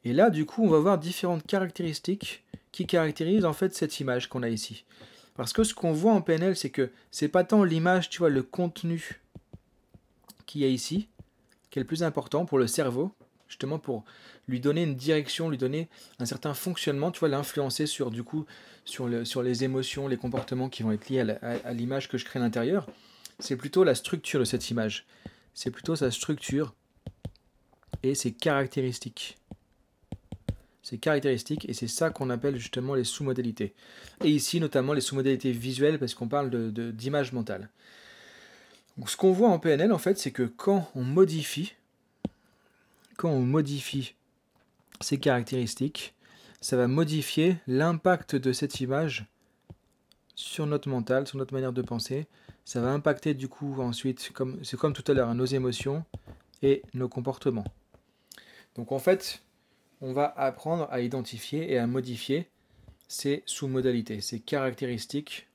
Et 0.05 0.13
là, 0.13 0.31
du 0.31 0.47
coup, 0.47 0.65
on 0.65 0.71
va 0.71 0.79
voir 0.79 0.99
différentes 0.99 1.47
caractéristiques 1.47 2.45
qui 2.73 2.87
caractérisent 2.87 3.45
en 3.45 3.53
fait 3.53 3.75
cette 3.75 3.99
image 4.01 4.29
qu'on 4.29 4.43
a 4.43 4.49
ici. 4.49 4.85
Parce 5.35 5.53
que 5.53 5.65
ce 5.65 5.75
qu'on 5.75 5.93
voit 5.93 6.13
en 6.13 6.23
PNL, 6.23 6.57
c'est 6.57 6.71
que 6.71 6.91
c'est 7.11 7.29
pas 7.29 7.45
tant 7.45 7.65
l'image, 7.65 8.09
tu 8.09 8.19
vois, 8.19 8.31
le 8.31 8.43
contenu 8.43 9.21
qu'il 10.47 10.61
y 10.61 10.65
a 10.65 10.69
ici, 10.69 11.09
qui 11.71 11.79
est 11.79 11.83
le 11.83 11.87
plus 11.87 12.03
important 12.03 12.47
pour 12.47 12.59
le 12.59 12.67
cerveau, 12.67 13.13
justement 13.51 13.79
pour 13.79 14.05
lui 14.49 14.61
donner 14.61 14.85
une 14.85 14.95
direction, 14.95 15.51
lui 15.51 15.59
donner 15.59 15.89
un 16.21 16.25
certain 16.25 16.55
fonctionnement, 16.55 17.11
tu 17.11 17.21
vois, 17.21 17.29
l'influencer 17.29 17.85
sur 17.85 18.11
du 18.11 18.23
coup 18.23 18.47
sur, 18.85 19.09
le, 19.09 19.25
sur 19.25 19.43
les 19.43 19.65
émotions, 19.65 20.09
les 20.09 20.17
comportements 20.17 20.69
qui 20.69 20.83
vont 20.83 20.93
être 20.93 21.11
liés 21.11 21.21
à 21.21 21.73
l'image 21.73 22.09
que 22.09 22.17
je 22.17 22.25
crée 22.25 22.39
à 22.39 22.43
l'intérieur. 22.43 22.87
C'est 23.41 23.57
plutôt 23.57 23.85
la 23.85 23.95
structure 23.95 24.41
de 24.41 24.45
cette 24.45 24.71
image. 24.71 25.05
C'est 25.53 25.71
plutôt 25.71 25.97
sa 25.97 26.11
structure 26.11 26.75
et 28.03 28.15
ses 28.15 28.33
caractéristiques. 28.33 29.37
Ses 30.83 30.99
caractéristiques, 30.99 31.69
et 31.69 31.75
c'est 31.75 31.89
ça 31.89 32.11
qu'on 32.11 32.31
appelle 32.31 32.57
justement 32.57 32.95
les 32.95 33.05
sous-modalités. 33.05 33.75
Et 34.25 34.31
ici, 34.31 34.61
notamment 34.61 34.93
les 34.93 35.01
sous-modalités 35.01 35.53
visuelles, 35.53 35.99
parce 35.99 36.15
qu'on 36.15 36.29
parle 36.29 36.73
d'image 36.73 37.33
mentale. 37.33 37.69
Donc, 38.97 39.11
ce 39.11 39.17
qu'on 39.17 39.33
voit 39.33 39.49
en 39.49 39.59
PNL, 39.59 39.93
en 39.93 39.99
fait, 39.99 40.19
c'est 40.19 40.31
que 40.31 40.43
quand 40.43 40.91
on 40.95 41.03
modifie, 41.03 41.75
quand 43.21 43.29
on 43.29 43.41
modifie 43.41 44.15
ces 45.03 45.19
caractéristiques, 45.19 46.15
ça 46.63 46.79
va 46.79 46.89
modifier 46.89 47.59
l'impact 47.67 48.35
de 48.35 48.51
cette 48.55 48.81
image 48.81 49.27
sur 50.35 50.65
notre 50.65 50.89
mental, 50.89 51.27
sur 51.27 51.37
notre 51.37 51.53
manière 51.53 51.75
de 51.75 51.83
penser. 51.83 52.29
Ça 52.65 52.81
va 52.81 52.89
impacter 52.89 53.35
du 53.35 53.47
coup 53.47 53.79
ensuite, 53.83 54.21
c'est 54.21 54.33
comme 54.79 54.95
tout 54.95 55.05
à 55.07 55.13
l'heure, 55.13 55.35
nos 55.35 55.45
émotions 55.45 56.03
et 56.63 56.83
nos 56.95 57.11
comportements. 57.11 57.67
Donc 58.75 58.91
en 58.91 58.99
fait, 58.99 59.43
on 60.01 60.15
va 60.15 60.33
apprendre 60.39 60.89
à 60.91 61.03
identifier 61.03 61.71
et 61.71 61.77
à 61.77 61.87
modifier 61.87 62.49
ces 63.07 63.43
sous-modalités, 63.45 64.23
ces 64.23 64.41
caractéristiques 64.41 65.47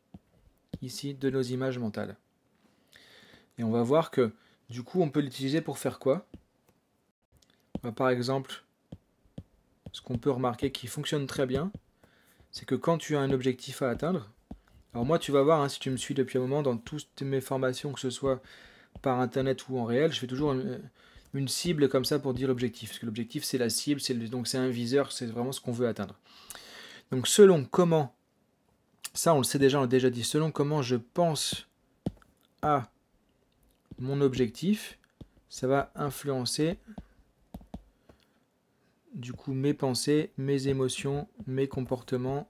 ici 0.83 1.15
de 1.15 1.31
nos 1.31 1.41
images 1.41 1.79
mentales. 1.79 2.15
Et 3.57 3.63
on 3.63 3.71
va 3.71 3.81
voir 3.81 4.11
que 4.11 4.31
du 4.69 4.83
coup, 4.83 5.01
on 5.01 5.09
peut 5.09 5.21
l'utiliser 5.21 5.61
pour 5.61 5.79
faire 5.79 5.97
quoi? 5.97 6.27
Bah, 7.85 7.91
Par 7.91 8.09
exemple, 8.09 8.63
ce 9.91 10.01
qu'on 10.01 10.17
peut 10.17 10.31
remarquer 10.31 10.71
qui 10.71 10.87
fonctionne 10.87 11.27
très 11.27 11.45
bien, 11.45 11.71
c'est 12.51 12.65
que 12.65 12.75
quand 12.75 12.97
tu 12.97 13.15
as 13.15 13.19
un 13.19 13.31
objectif 13.31 13.81
à 13.81 13.89
atteindre, 13.89 14.29
alors 14.93 15.05
moi 15.05 15.19
tu 15.19 15.31
vas 15.31 15.43
voir, 15.43 15.61
hein, 15.61 15.69
si 15.69 15.79
tu 15.79 15.89
me 15.91 15.97
suis 15.97 16.15
depuis 16.15 16.37
un 16.37 16.41
moment 16.41 16.63
dans 16.63 16.77
toutes 16.77 17.21
mes 17.21 17.41
formations, 17.41 17.93
que 17.93 17.99
ce 17.99 18.09
soit 18.09 18.41
par 19.01 19.19
internet 19.19 19.67
ou 19.69 19.77
en 19.77 19.85
réel, 19.85 20.11
je 20.11 20.19
fais 20.19 20.27
toujours 20.27 20.53
une, 20.53 21.47
cible 21.47 21.89
comme 21.89 22.05
ça 22.05 22.17
pour 22.17 22.33
dire 22.33 22.47
l'objectif. 22.47 22.89
Parce 22.89 22.99
que 22.99 23.05
l'objectif 23.05 23.43
c'est 23.43 23.57
la 23.57 23.69
cible, 23.69 24.01
c'est 24.01 24.13
donc 24.13 24.47
c'est 24.47 24.57
un 24.57 24.69
viseur, 24.69 25.11
c'est 25.11 25.25
vraiment 25.27 25.51
ce 25.51 25.61
qu'on 25.61 25.73
veut 25.73 25.87
atteindre. 25.87 26.15
Donc 27.11 27.27
selon 27.27 27.65
comment, 27.65 28.15
ça 29.13 29.33
on 29.33 29.39
le 29.39 29.43
sait 29.43 29.59
déjà, 29.59 29.77
on 29.77 29.81
l'a 29.81 29.87
déjà 29.87 30.09
dit, 30.09 30.23
selon 30.23 30.49
comment 30.49 30.81
je 30.81 30.95
pense 30.95 31.67
à 32.61 32.89
mon 33.99 34.21
objectif, 34.21 34.97
ça 35.49 35.67
va 35.67 35.91
influencer 35.95 36.79
du 39.15 39.33
coup 39.33 39.53
mes 39.53 39.73
pensées, 39.73 40.29
mes 40.37 40.67
émotions, 40.67 41.27
mes 41.47 41.67
comportements 41.67 42.47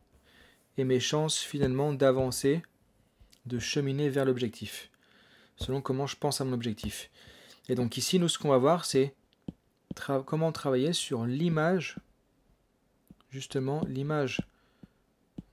et 0.78 0.84
mes 0.84 0.99
chances 0.99 1.39
finalement 1.39 1.93
d'avancer, 1.93 2.62
de 3.45 3.60
cheminer 3.60 4.10
vers 4.10 4.25
l'objectif, 4.25 4.91
selon 5.56 5.80
comment 5.82 6.08
je 6.08 6.17
pense 6.17 6.41
à 6.41 6.45
mon 6.45 6.51
objectif. 6.54 7.10
Et 7.69 7.75
donc 7.75 7.95
ici, 7.97 8.19
nous, 8.19 8.28
ce 8.28 8.38
qu'on 8.38 8.49
va 8.49 8.58
voir, 8.58 8.84
c'est 8.84 9.15
comment 10.25 10.51
travailler 10.51 10.91
sur 10.91 11.25
l'image, 11.25 11.95
justement, 13.30 13.82
l'image 13.88 14.41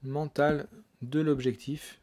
mentale 0.03 0.66
de 1.03 1.20
l'objectif, 1.20 2.01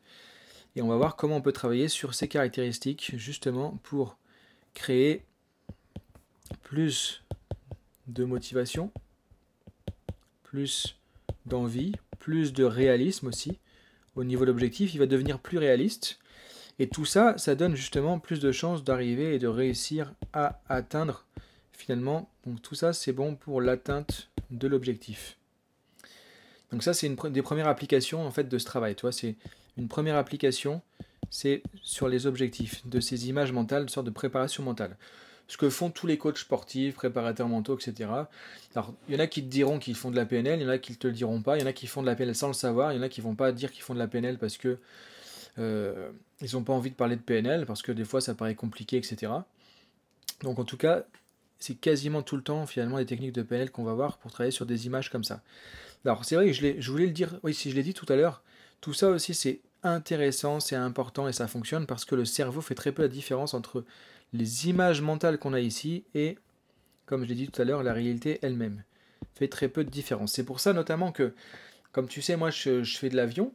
Et 0.76 0.82
on 0.82 0.88
va 0.88 0.96
voir 0.96 1.16
comment 1.16 1.36
on 1.36 1.42
peut 1.42 1.52
travailler 1.52 1.88
sur 1.88 2.14
ces 2.14 2.28
caractéristiques, 2.28 3.12
justement, 3.16 3.78
pour 3.82 4.16
créer 4.74 5.24
plus 6.62 7.24
de 8.06 8.24
motivation, 8.24 8.92
plus 10.44 10.96
d'envie, 11.46 11.92
plus 12.18 12.52
de 12.52 12.64
réalisme 12.64 13.26
aussi. 13.26 13.58
Au 14.14 14.24
niveau 14.24 14.44
de 14.44 14.50
l'objectif, 14.50 14.94
il 14.94 14.98
va 14.98 15.06
devenir 15.06 15.38
plus 15.38 15.58
réaliste. 15.58 16.18
Et 16.78 16.88
tout 16.88 17.04
ça, 17.04 17.36
ça 17.36 17.54
donne 17.54 17.74
justement 17.74 18.18
plus 18.18 18.40
de 18.40 18.52
chances 18.52 18.84
d'arriver 18.84 19.34
et 19.34 19.38
de 19.38 19.48
réussir 19.48 20.14
à 20.32 20.60
atteindre 20.68 21.26
finalement. 21.72 22.30
Donc 22.46 22.62
tout 22.62 22.74
ça, 22.74 22.92
c'est 22.92 23.12
bon 23.12 23.34
pour 23.34 23.60
l'atteinte 23.60 24.30
de 24.50 24.68
l'objectif. 24.68 25.36
Donc 26.72 26.82
ça, 26.82 26.94
c'est 26.94 27.06
une 27.06 27.16
des 27.16 27.42
premières 27.42 27.68
applications 27.68 28.24
en 28.26 28.30
fait 28.30 28.48
de 28.48 28.58
ce 28.58 28.64
travail. 28.64 28.94
Tu 28.94 29.06
c'est 29.12 29.36
une 29.76 29.88
première 29.88 30.16
application, 30.16 30.82
c'est 31.30 31.62
sur 31.82 32.08
les 32.08 32.26
objectifs 32.26 32.86
de 32.86 33.00
ces 33.00 33.28
images 33.28 33.52
mentales, 33.52 33.82
une 33.82 33.88
sorte 33.88 34.06
de 34.06 34.12
préparation 34.12 34.62
mentale. 34.62 34.96
Ce 35.48 35.56
que 35.56 35.68
font 35.68 35.90
tous 35.90 36.06
les 36.06 36.16
coachs 36.16 36.38
sportifs, 36.38 36.94
préparateurs 36.94 37.48
mentaux, 37.48 37.76
etc. 37.76 38.08
Alors, 38.76 38.94
il 39.08 39.14
y 39.14 39.16
en 39.16 39.20
a 39.20 39.26
qui 39.26 39.42
te 39.42 39.48
diront 39.48 39.80
qu'ils 39.80 39.96
font 39.96 40.12
de 40.12 40.16
la 40.16 40.24
PNL, 40.24 40.60
il 40.60 40.62
y 40.62 40.66
en 40.66 40.70
a 40.70 40.78
qui 40.78 40.92
ne 40.92 40.96
te 40.96 41.08
le 41.08 41.12
diront 41.12 41.42
pas, 41.42 41.56
il 41.56 41.60
y 41.60 41.64
en 41.64 41.66
a 41.66 41.72
qui 41.72 41.88
font 41.88 42.02
de 42.02 42.06
la 42.06 42.14
PNL 42.14 42.36
sans 42.36 42.46
le 42.46 42.52
savoir, 42.52 42.92
il 42.92 42.96
y 42.96 42.98
en 43.00 43.02
a 43.02 43.08
qui 43.08 43.20
vont 43.20 43.34
pas 43.34 43.50
dire 43.50 43.72
qu'ils 43.72 43.82
font 43.82 43.94
de 43.94 43.98
la 43.98 44.06
PNL 44.06 44.38
parce 44.38 44.56
que 44.56 44.78
euh, 45.58 46.10
ils 46.40 46.54
n'ont 46.54 46.62
pas 46.62 46.72
envie 46.72 46.90
de 46.90 46.94
parler 46.94 47.16
de 47.16 47.20
PNL, 47.20 47.66
parce 47.66 47.82
que 47.82 47.92
des 47.92 48.04
fois 48.04 48.20
ça 48.20 48.34
paraît 48.34 48.54
compliqué, 48.54 48.96
etc. 48.96 49.32
Donc 50.42 50.58
en 50.58 50.64
tout 50.64 50.76
cas, 50.76 51.04
c'est 51.60 51.74
quasiment 51.74 52.22
tout 52.22 52.36
le 52.36 52.42
temps 52.42 52.66
finalement 52.66 52.98
des 52.98 53.06
techniques 53.06 53.32
de 53.32 53.42
PNL 53.42 53.70
qu'on 53.70 53.84
va 53.84 53.94
voir 53.94 54.18
pour 54.18 54.32
travailler 54.32 54.50
sur 54.50 54.66
des 54.66 54.86
images 54.86 55.10
comme 55.10 55.24
ça. 55.24 55.42
Alors 56.04 56.24
c'est 56.24 56.34
vrai 56.34 56.46
que 56.46 56.52
je, 56.52 56.90
voulais 56.90 57.06
le 57.06 57.12
dire, 57.12 57.38
oui 57.42 57.54
si 57.54 57.70
je 57.70 57.76
l'ai 57.76 57.82
dit 57.82 57.94
tout 57.94 58.06
à 58.08 58.16
l'heure, 58.16 58.42
tout 58.80 58.94
ça 58.94 59.10
aussi 59.10 59.34
c'est 59.34 59.60
intéressant, 59.82 60.60
c'est 60.60 60.76
important 60.76 61.28
et 61.28 61.32
ça 61.32 61.46
fonctionne 61.46 61.86
parce 61.86 62.04
que 62.04 62.14
le 62.14 62.24
cerveau 62.24 62.60
fait 62.60 62.74
très 62.74 62.92
peu 62.92 63.02
la 63.02 63.08
différence 63.08 63.54
entre 63.54 63.84
les 64.32 64.68
images 64.68 65.02
mentales 65.02 65.38
qu'on 65.38 65.52
a 65.52 65.60
ici 65.60 66.04
et, 66.14 66.38
comme 67.06 67.24
je 67.24 67.28
l'ai 67.28 67.34
dit 67.34 67.48
tout 67.48 67.60
à 67.60 67.64
l'heure, 67.64 67.82
la 67.82 67.92
réalité 67.92 68.38
elle-même. 68.42 68.82
Fait 69.34 69.48
très 69.48 69.68
peu 69.68 69.84
de 69.84 69.90
différence. 69.90 70.32
C'est 70.32 70.44
pour 70.44 70.60
ça 70.60 70.72
notamment 70.72 71.12
que, 71.12 71.34
comme 71.92 72.08
tu 72.08 72.22
sais, 72.22 72.36
moi 72.36 72.50
je 72.50 72.82
fais 72.84 73.08
de 73.08 73.16
l'avion, 73.16 73.52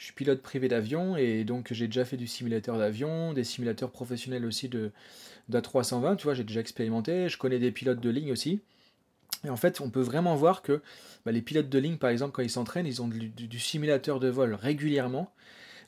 je 0.00 0.06
suis 0.06 0.14
pilote 0.14 0.40
privé 0.40 0.66
d'avion 0.66 1.18
et 1.18 1.44
donc 1.44 1.74
j'ai 1.74 1.86
déjà 1.86 2.06
fait 2.06 2.16
du 2.16 2.26
simulateur 2.26 2.78
d'avion, 2.78 3.34
des 3.34 3.44
simulateurs 3.44 3.90
professionnels 3.90 4.46
aussi 4.46 4.70
de 4.70 4.92
d'A320, 5.50 6.16
tu 6.16 6.24
vois, 6.24 6.32
j'ai 6.32 6.44
déjà 6.44 6.60
expérimenté, 6.60 7.28
je 7.28 7.36
connais 7.36 7.58
des 7.58 7.70
pilotes 7.70 8.00
de 8.00 8.08
ligne 8.08 8.32
aussi. 8.32 8.60
Et 9.44 9.50
en 9.50 9.56
fait, 9.56 9.82
on 9.82 9.90
peut 9.90 10.00
vraiment 10.00 10.36
voir 10.36 10.62
que 10.62 10.80
bah, 11.26 11.32
les 11.32 11.42
pilotes 11.42 11.68
de 11.68 11.78
ligne, 11.78 11.98
par 11.98 12.08
exemple, 12.08 12.32
quand 12.32 12.42
ils 12.42 12.50
s'entraînent, 12.50 12.86
ils 12.86 13.02
ont 13.02 13.08
du, 13.08 13.58
simulateur 13.58 14.20
de 14.20 14.28
vol 14.28 14.54
régulièrement. 14.54 15.30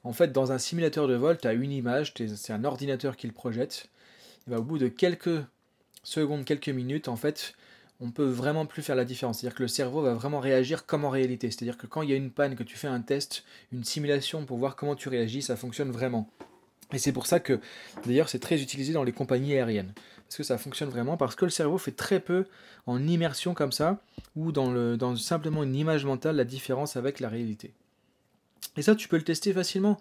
En 0.04 0.12
fait, 0.12 0.30
dans 0.30 0.52
un 0.52 0.58
simulateur 0.58 1.08
de 1.08 1.14
vol, 1.14 1.38
tu 1.38 1.48
as 1.48 1.54
une 1.54 1.72
image, 1.72 2.12
c'est 2.14 2.52
un 2.52 2.64
ordinateur 2.64 3.16
qui 3.16 3.26
le 3.26 3.32
projette. 3.32 3.88
Et 4.46 4.50
bah, 4.50 4.58
au 4.58 4.62
bout 4.62 4.78
de 4.78 4.88
quelques 4.88 5.42
secondes, 6.02 6.44
quelques 6.44 6.68
minutes, 6.68 7.08
en 7.08 7.16
fait, 7.16 7.54
on 8.02 8.10
peut 8.10 8.26
vraiment 8.26 8.66
plus 8.66 8.82
faire 8.82 8.96
la 8.96 9.04
différence. 9.04 9.38
C'est-à-dire 9.38 9.56
que 9.56 9.62
le 9.62 9.68
cerveau 9.68 10.02
va 10.02 10.12
vraiment 10.12 10.40
réagir 10.40 10.86
comme 10.86 11.04
en 11.04 11.10
réalité. 11.10 11.50
C'est-à-dire 11.50 11.78
que 11.78 11.86
quand 11.86 12.02
il 12.02 12.10
y 12.10 12.12
a 12.12 12.16
une 12.16 12.30
panne, 12.30 12.56
que 12.56 12.64
tu 12.64 12.76
fais 12.76 12.88
un 12.88 13.00
test, 13.00 13.44
une 13.72 13.84
simulation 13.84 14.44
pour 14.44 14.58
voir 14.58 14.74
comment 14.74 14.96
tu 14.96 15.08
réagis, 15.08 15.40
ça 15.40 15.56
fonctionne 15.56 15.92
vraiment. 15.92 16.28
Et 16.92 16.98
c'est 16.98 17.12
pour 17.12 17.26
ça 17.26 17.38
que, 17.38 17.60
d'ailleurs, 18.04 18.28
c'est 18.28 18.40
très 18.40 18.60
utilisé 18.60 18.92
dans 18.92 19.04
les 19.04 19.12
compagnies 19.12 19.54
aériennes. 19.54 19.92
Parce 20.26 20.36
que 20.36 20.42
ça 20.42 20.58
fonctionne 20.58 20.90
vraiment, 20.90 21.16
parce 21.16 21.36
que 21.36 21.44
le 21.44 21.50
cerveau 21.50 21.78
fait 21.78 21.92
très 21.92 22.18
peu 22.18 22.46
en 22.86 23.06
immersion 23.06 23.54
comme 23.54 23.72
ça, 23.72 24.02
ou 24.34 24.50
dans, 24.50 24.96
dans 24.96 25.16
simplement 25.16 25.62
une 25.62 25.76
image 25.76 26.04
mentale, 26.04 26.36
la 26.36 26.44
différence 26.44 26.96
avec 26.96 27.20
la 27.20 27.28
réalité. 27.28 27.72
Et 28.76 28.82
ça, 28.82 28.96
tu 28.96 29.08
peux 29.08 29.16
le 29.16 29.24
tester 29.24 29.52
facilement. 29.52 29.98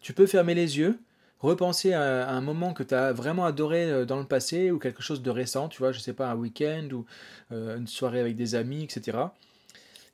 Tu 0.00 0.12
peux 0.12 0.26
fermer 0.26 0.54
les 0.54 0.78
yeux, 0.78 0.98
repenser 1.40 1.92
à, 1.94 2.30
un 2.30 2.40
moment 2.40 2.72
que 2.72 2.82
tu 2.82 2.94
as 2.94 3.12
vraiment 3.12 3.44
adoré 3.44 3.84
euh, 3.84 4.04
dans 4.04 4.18
le 4.18 4.26
passé 4.26 4.70
ou 4.70 4.78
quelque 4.78 5.02
chose 5.02 5.22
de 5.22 5.30
récent, 5.30 5.68
tu 5.68 5.78
vois, 5.78 5.92
je 5.92 5.98
sais 5.98 6.12
pas, 6.12 6.30
un 6.30 6.36
week-end 6.36 6.88
ou 6.92 7.06
euh, 7.52 7.78
une 7.78 7.86
soirée 7.86 8.20
avec 8.20 8.36
des 8.36 8.54
amis, 8.54 8.84
etc. 8.84 9.18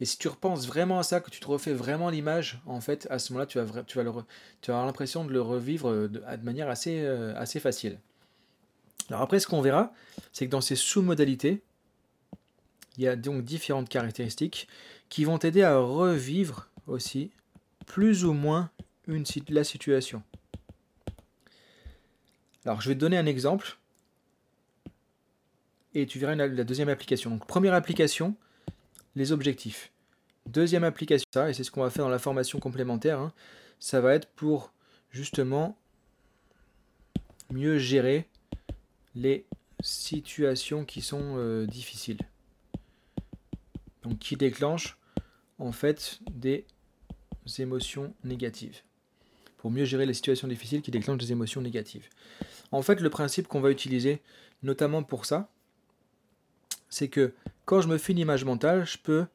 Et 0.01 0.05
si 0.05 0.19
tu 0.19 0.29
repenses 0.29 0.67
vraiment 0.67 0.99
à 0.99 1.03
ça, 1.03 1.21
que 1.21 1.31
tu 1.31 1.41
te 1.41 1.47
refais 1.47 1.73
vraiment 1.73 2.11
l'image, 2.11 2.61
en 2.67 2.81
fait, 2.81 3.07
à 3.11 3.19
ce 3.19 3.33
moment-là, 3.33 3.47
tu 3.47 3.59
vas, 3.59 4.85
l'impression 4.85 5.25
de 5.25 5.33
le 5.33 5.41
revivre 5.41 5.91
de, 5.91 6.07
de 6.09 6.45
manière 6.45 6.69
assez, 6.69 7.61
facile. 7.61 7.99
Alors 9.09 9.23
après, 9.23 9.41
ce 9.41 9.47
qu'on 9.47 9.63
verra, 9.63 9.93
c'est 10.33 10.47
que 10.47 10.51
dans 10.51 10.61
ces 10.61 10.77
sous-modalités, 10.77 11.63
il 12.99 13.05
y 13.05 13.09
a 13.09 13.17
donc 13.17 13.43
différentes 13.43 13.89
caractéristiques 13.89 14.69
qui 15.09 15.25
vont 15.25 15.39
t'aider 15.39 15.63
à 15.63 15.79
revivre 15.79 16.69
aussi 16.87 17.31
plus 17.87 18.25
ou 18.25 18.33
moins 18.33 18.71
la 19.49 19.65
situation. 19.65 20.23
Alors 22.67 22.81
je 22.81 22.89
vais 22.89 22.97
te 22.97 23.01
donner 23.01 23.17
un 23.17 23.27
exemple 23.27 23.79
et 25.95 26.05
tu 26.07 26.19
verras 26.19 26.35
la 26.35 26.65
deuxième 26.65 26.89
application. 26.89 27.31
Donc 27.31 27.47
première 27.47 27.75
application, 27.75 28.35
les 29.15 29.31
objectifs. 29.31 29.93
Deuxième 30.47 30.85
application, 30.85 31.47
et 31.47 31.55
c'est 31.55 31.65
ce 31.65 31.71
qu'on 31.71 31.83
va 31.83 31.91
faire 31.91 32.05
dans 32.05 32.11
la 32.11 32.19
formation 32.19 32.59
complémentaire, 32.59 33.21
hein, 33.21 33.33
ça 33.79 34.01
va 34.01 34.15
être 34.15 34.29
pour 34.31 34.73
justement 35.11 35.79
mieux 37.51 37.79
gérer 37.79 38.29
les 39.15 39.47
situations 39.81 40.85
qui 40.85 41.03
sont 41.03 41.37
euh, 41.37 41.67
difficiles. 41.67 42.21
Donc 44.03 44.19
qui 44.19 44.37
déclenchent 44.37 44.99
en 45.59 45.71
fait 45.73 46.19
des 46.31 46.67
émotions 47.59 48.13
négatives. 48.25 48.83
Pour 49.57 49.71
mieux 49.71 49.85
gérer 49.85 50.05
les 50.05 50.15
situations 50.15 50.49
difficiles 50.49 50.83
qui 50.83 50.91
déclenchent 50.91 51.19
des 51.19 51.33
émotions 51.33 51.61
négatives. 51.61 52.09
En 52.73 52.83
fait, 52.83 53.01
le 53.01 53.11
principe 53.11 53.49
qu'on 53.49 53.61
va 53.61 53.71
utiliser, 53.71 54.21
notamment 54.63 55.03
pour 55.03 55.25
ça, 55.25 55.49
c'est 56.89 57.09
que 57.09 57.33
quand 57.65 57.81
je 57.81 57.89
me 57.89 57.99
fais 57.99 58.13
une 58.13 58.19
image 58.19 58.45
mentale, 58.45 58.87
je 58.87 58.99
peux 58.99 59.27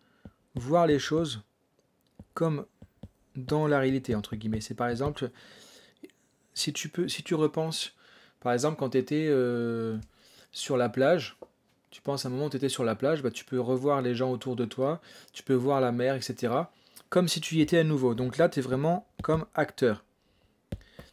voir 0.56 0.88
les 0.88 1.00
choses 1.00 1.42
comme 2.34 2.66
dans 3.36 3.68
la 3.68 3.80
réalité, 3.80 4.16
entre 4.16 4.36
guillemets. 4.36 4.62
C'est 4.62 4.76
par 4.76 4.90
exemple, 4.90 5.32
si 6.54 6.74
tu, 6.74 6.90
peux, 6.90 7.08
si 7.08 7.24
tu 7.24 7.36
repenses 7.36 7.96
par 8.42 8.54
exemple, 8.54 8.78
quand 8.78 8.90
tu 8.90 8.98
étais 8.98 9.28
euh, 9.30 9.98
sur 10.52 10.76
la 10.76 10.90
plage, 10.90 11.38
tu 11.92 12.02
penses 12.02 12.26
à 12.26 12.28
un 12.28 12.32
moment 12.32 12.48
où 12.48 12.50
tu 12.50 12.58
étais 12.58 12.70
sur 12.70 12.84
la 12.84 12.96
plage, 12.96 13.22
bah, 13.22 13.32
tu 13.32 13.46
peux 13.46 13.60
revoir 13.60 14.02
les 14.02 14.16
gens 14.16 14.32
autour 14.32 14.56
de 14.56 14.66
toi, 14.66 15.00
tu 15.32 15.44
peux 15.44 15.54
voir 15.54 15.80
la 15.80 15.92
mer, 15.92 16.16
etc. 16.16 16.54
Comme 17.10 17.28
si 17.28 17.40
tu 17.40 17.56
y 17.56 17.62
étais 17.62 17.78
à 17.78 17.84
nouveau. 17.84 18.16
Donc 18.16 18.38
là, 18.38 18.50
tu 18.50 18.60
es 18.60 18.62
vraiment 18.62 19.08
comme 19.22 19.46
acteur. 19.54 20.04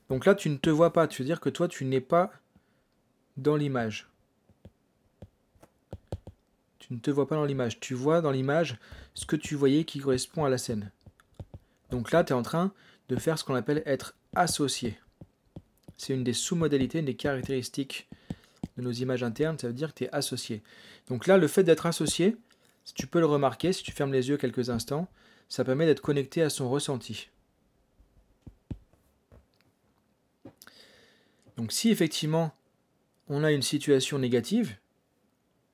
Donc 0.09 0.25
là, 0.25 0.35
tu 0.35 0.49
ne 0.51 0.57
te 0.57 0.71
vois 0.71 0.93
pas. 0.93 1.07
Tu 1.07 1.23
veux 1.23 1.27
dire 1.27 1.41
que 1.41 1.51
toi, 1.51 1.69
tu 1.69 1.85
n'es 1.85 2.01
pas 2.01 2.33
dans 3.37 3.57
l'image. 3.57 4.09
Tu 6.79 6.95
ne 6.95 6.99
te 6.99 7.11
vois 7.11 7.29
pas 7.29 7.37
dans 7.37 7.45
l'image. 7.45 7.81
Tu 7.81 7.95
vois 7.95 8.21
dans 8.21 8.31
l'image 8.31 8.79
ce 9.15 9.27
que 9.27 9.37
tu 9.37 9.55
voyais 9.55 9.85
qui 9.85 10.01
correspond 10.01 10.45
à 10.45 10.51
la 10.51 10.59
scène. 10.59 10.91
Donc 11.91 12.13
là, 12.13 12.25
tu 12.25 12.33
es 12.33 12.37
en 12.37 12.43
train 12.43 12.73
de 13.09 13.17
faire 13.17 13.39
ce 13.39 13.45
qu'on 13.45 13.55
appelle 13.55 13.83
être 13.87 14.15
associé. 14.35 14.99
C'est 15.97 16.15
une 16.15 16.25
des 16.25 16.33
sous-modalités, 16.33 17.01
une 17.01 17.07
des 17.07 17.17
caractéristiques 17.17 18.09
de 18.77 18.83
nos 18.83 18.93
images 18.93 19.25
internes, 19.25 19.59
ça 19.59 19.67
veut 19.67 19.73
dire 19.73 19.93
que 19.93 19.99
tu 19.99 20.05
es 20.05 20.11
associé. 20.13 20.63
Donc 21.09 21.27
là, 21.27 21.37
le 21.37 21.49
fait 21.49 21.65
d'être 21.65 21.87
associé, 21.87 22.37
tu 22.95 23.07
peux 23.07 23.19
le 23.19 23.27
remarquer, 23.27 23.73
si 23.73 23.83
tu 23.83 23.93
fermes 23.93 24.13
les 24.13 24.29
yeux 24.29 24.37
quelques 24.37 24.71
instants, 24.71 25.09
ça 25.49 25.65
permet 25.65 25.87
d'être 25.87 26.01
connecté 26.01 26.43
à 26.43 26.51
son 26.51 26.71
ressenti. 26.71 27.29
Donc 31.59 31.73
si 31.73 31.91
effectivement 31.91 32.55
on 33.29 33.43
a 33.43 33.51
une 33.51 33.63
situation 33.63 34.19
négative, 34.19 34.77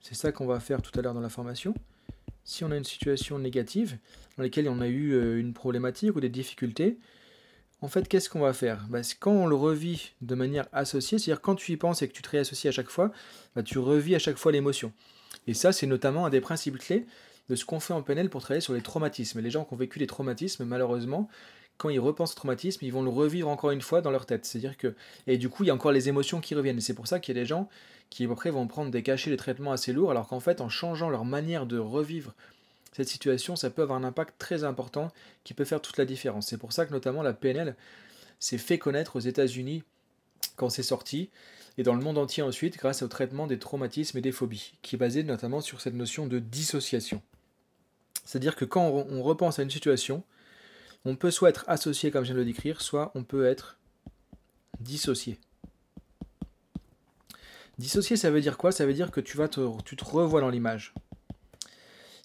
c'est 0.01 0.15
ça 0.15 0.33
qu'on 0.33 0.47
va 0.47 0.59
faire 0.59 0.81
tout 0.81 0.99
à 0.99 1.03
l'heure 1.03 1.13
dans 1.13 1.21
la 1.21 1.29
formation, 1.29 1.75
si 2.43 2.65
on 2.65 2.71
a 2.71 2.77
une 2.77 2.85
situation 2.85 3.39
négative 3.39 3.99
dans 4.37 4.43
laquelle 4.43 4.69
on 4.69 4.81
a 4.81 4.89
eu 4.89 5.13
euh, 5.13 5.39
une 5.39 5.53
problématique 5.53 6.17
ou 6.17 6.21
des 6.21 6.31
difficultés, 6.31 6.99
en 7.83 7.89
fait, 7.89 8.09
qu'est-ce 8.09 8.31
qu'on 8.31 8.41
va 8.41 8.55
faire? 8.55 8.87
Bah, 8.89 9.01
Quand 9.21 9.33
on 9.33 9.47
le 9.47 9.55
revit 9.55 10.13
de 10.23 10.35
manière 10.35 10.67
associée, 10.73 11.19
c'est-à-dire 11.19 11.43
quand 11.43 11.55
tu 11.55 11.73
y 11.73 11.77
penses 11.77 12.01
et 12.01 12.09
que 12.09 12.15
tu 12.15 12.23
te 12.23 12.31
réassocies 12.31 12.69
à 12.69 12.73
chaque 12.73 12.89
fois, 12.89 13.13
bah, 13.55 13.63
tu 13.63 13.79
revis 13.79 14.15
à 14.15 14.19
chaque 14.19 14.39
fois 14.39 14.53
l'émotion. 14.53 14.91
Et 15.47 15.53
ça, 15.53 15.71
c'est 15.71 15.87
notamment 15.87 16.25
un 16.25 16.31
des 16.31 16.41
principes 16.41 16.79
clés 16.79 17.07
de 17.51 17.57
ce 17.57 17.67
qu'on 17.67 17.79
fait 17.81 17.93
en 17.93 18.03
PNL 18.03 18.31
pour 18.31 18.41
travailler 18.41 18.63
sur 18.63 18.73
les 18.73 18.81
traumatismes. 18.81 19.41
Les 19.41 19.51
gens 19.51 19.67
qui 19.67 19.75
ont 19.75 19.77
vécu 19.77 19.99
les 19.99 20.07
traumatismes, 20.07 20.65
malheureusement, 20.65 21.29
quand 21.77 21.89
ils 21.89 22.01
repensent 22.01 22.33
au 22.33 22.37
traumatisme, 22.37 22.85
ils 22.85 22.93
vont 22.93 23.03
le 23.03 23.11
revivre 23.11 23.49
encore 23.49 23.71
une 23.71 23.81
fois 23.81 24.01
dans 24.01 24.11
leur 24.11 24.27
tête. 24.27 24.45
C'est-à-dire 24.45 24.77
que 24.77 24.95
et 25.27 25.39
du 25.39 25.49
coup, 25.49 25.65
il 25.65 25.67
y 25.67 25.71
a 25.71 25.75
encore 25.75 25.93
les 25.93 26.09
émotions 26.09 26.41
qui 26.41 26.55
reviennent. 26.55 26.79
Et 26.79 26.83
c'est 26.83 26.95
pour 26.95 27.07
ça 27.07 27.21
qu'il 27.21 27.37
y 27.37 27.39
a 27.39 27.43
des 27.43 27.47
gens 27.47 27.69
qui 28.11 28.27
après 28.27 28.51
vont 28.51 28.67
prendre 28.67 28.91
des 28.91 29.03
cachets, 29.03 29.31
des 29.31 29.37
traitements 29.37 29.73
assez 29.73 29.93
lourds, 29.93 30.11
alors 30.11 30.29
qu'en 30.29 30.41
fait, 30.41 30.61
en 30.61 30.69
changeant 30.69 31.11
leur 31.11 31.25
manière 31.25 31.67
de 31.67 31.79
revivre 31.79 32.35
cette 32.93 33.09
situation, 33.09 33.57
ça 33.57 33.71
peut 33.71 33.83
avoir 33.83 33.99
un 33.99 34.05
impact 34.05 34.35
très 34.39 34.63
important 34.63 35.11
qui 35.43 35.53
peut 35.53 35.65
faire 35.65 35.83
toute 35.83 35.97
la 35.97 36.05
différence. 36.05 36.47
C'est 36.47 36.59
pour 36.59 36.73
ça 36.73 36.87
que 36.87 36.93
notamment 36.93 37.23
la 37.23 37.33
PNL 37.33 37.75
s'est 38.39 38.59
fait 38.59 38.79
connaître 38.79 39.17
aux 39.17 39.21
États-Unis 39.21 39.83
quand 40.55 40.71
c'est 40.71 40.85
sorti, 40.85 41.31
et 41.77 41.83
dans 41.83 41.95
le 41.95 42.03
monde 42.03 42.19
entier 42.19 42.45
ensuite 42.45 42.77
grâce 42.77 43.03
au 43.03 43.09
traitement 43.09 43.49
des 43.49 43.59
traumatismes 43.59 44.19
et 44.19 44.21
des 44.21 44.31
phobies, 44.31 44.75
qui 44.83 44.95
est 44.95 44.99
basé 44.99 45.25
notamment 45.25 45.61
sur 45.61 45.81
cette 45.81 45.95
notion 45.95 46.29
de 46.29 46.39
dissociation. 46.39 47.21
C'est-à-dire 48.25 48.55
que 48.55 48.65
quand 48.65 48.87
on 48.87 49.23
repense 49.23 49.59
à 49.59 49.65
une 49.65 49.71
situation, 49.71 50.23
on 51.05 51.17
peut 51.17 51.31
soit 51.31 51.51
être 51.51 51.65
associé 51.69 52.11
comme 52.11 52.25
je 52.25 52.29
viens 52.29 52.35
de 52.35 52.41
le 52.41 52.47
décrire, 52.47 52.81
soit 52.81 53.13
on 53.15 53.25
peut 53.25 53.47
être 53.47 53.79
dissocié. 54.81 55.39
Dissocié, 57.79 58.17
ça 58.17 58.31
veut 58.31 58.41
dire 58.41 58.57
quoi? 58.57 58.73
Ça 58.73 58.87
veut 58.87 58.95
dire 58.95 59.11
que 59.11 59.21
tu, 59.21 59.37
vas 59.37 59.49
te, 59.49 59.61
revois 59.61 60.41
dans 60.41 60.51
l'image 60.51 60.95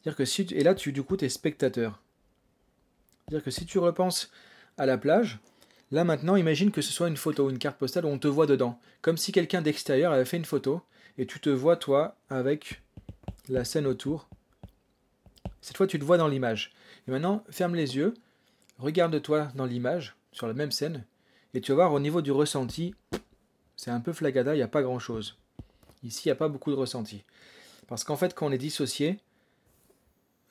dire 0.04 0.16
que 0.16 0.26
si 0.26 0.48
et 0.52 0.64
là, 0.64 0.76
tu, 0.76 0.92
du 0.92 1.04
coup, 1.04 1.18
tu 1.18 1.26
es 1.26 1.30
spectateur. 1.30 2.02
dire 3.30 3.44
que 3.44 3.52
si 3.52 3.66
tu 3.66 3.80
repenses 3.80 4.32
à 4.78 4.86
la 4.86 4.98
plage, 4.98 5.40
là 5.92 6.04
maintenant, 6.04 6.36
imagine 6.36 6.72
que 6.72 6.82
ce 6.82 6.92
soit 6.92 7.08
une 7.08 7.18
photo, 7.18 7.50
une 7.50 7.60
carte 7.60 7.78
postale 7.78 8.06
où 8.06 8.10
on 8.10 8.20
te 8.20 8.28
voit 8.28 8.46
dedans. 8.46 8.80
Comme 9.02 9.18
si 9.18 9.32
quelqu'un 9.32 9.62
d'extérieur 9.62 10.14
avait 10.14 10.26
fait 10.26 10.38
une 10.38 10.46
photo 10.46 10.82
et 11.18 11.26
tu 11.26 11.40
te 11.40 11.50
vois, 11.50 11.76
toi, 11.76 12.16
avec 12.30 12.82
la 13.50 13.66
scène 13.66 13.88
autour. 13.88 14.30
Cette 15.62 15.76
fois, 15.76 15.88
tu 15.88 16.00
te 16.00 16.06
vois 16.06 16.18
dans 16.18 16.28
l'image. 16.28 16.72
Et 17.08 17.12
maintenant, 17.12 17.44
ferme 17.50 17.76
les 17.76 17.98
yeux, 17.98 18.14
regarde-toi 18.80 19.52
dans 19.56 19.66
l'image, 19.66 20.16
sur 20.32 20.48
la 20.48 20.54
même 20.54 20.72
scène, 20.72 21.06
et 21.54 21.62
tu 21.62 21.72
vas 21.72 21.76
voir 21.76 21.94
au 21.94 22.00
niveau 22.00 22.22
du 22.22 22.32
ressenti, 22.32 22.96
c'est 23.76 23.92
un 23.92 24.00
peu 24.00 24.14
flagada, 24.14 24.54
il 24.54 24.58
n'y 24.58 24.64
a 24.64 24.68
pas 24.68 24.82
grand-chose. 24.82 25.38
Ici, 26.04 26.24
il 26.26 26.28
n'y 26.30 26.34
a 26.34 26.36
pas 26.36 26.50
beaucoup 26.50 26.72
de 26.72 26.76
ressenti. 26.76 27.24
Parce 27.88 28.04
qu'en 28.04 28.16
fait, 28.16 28.34
quand 28.34 28.48
on 28.48 28.52
est 28.52 28.58
dissocié, 28.58 29.20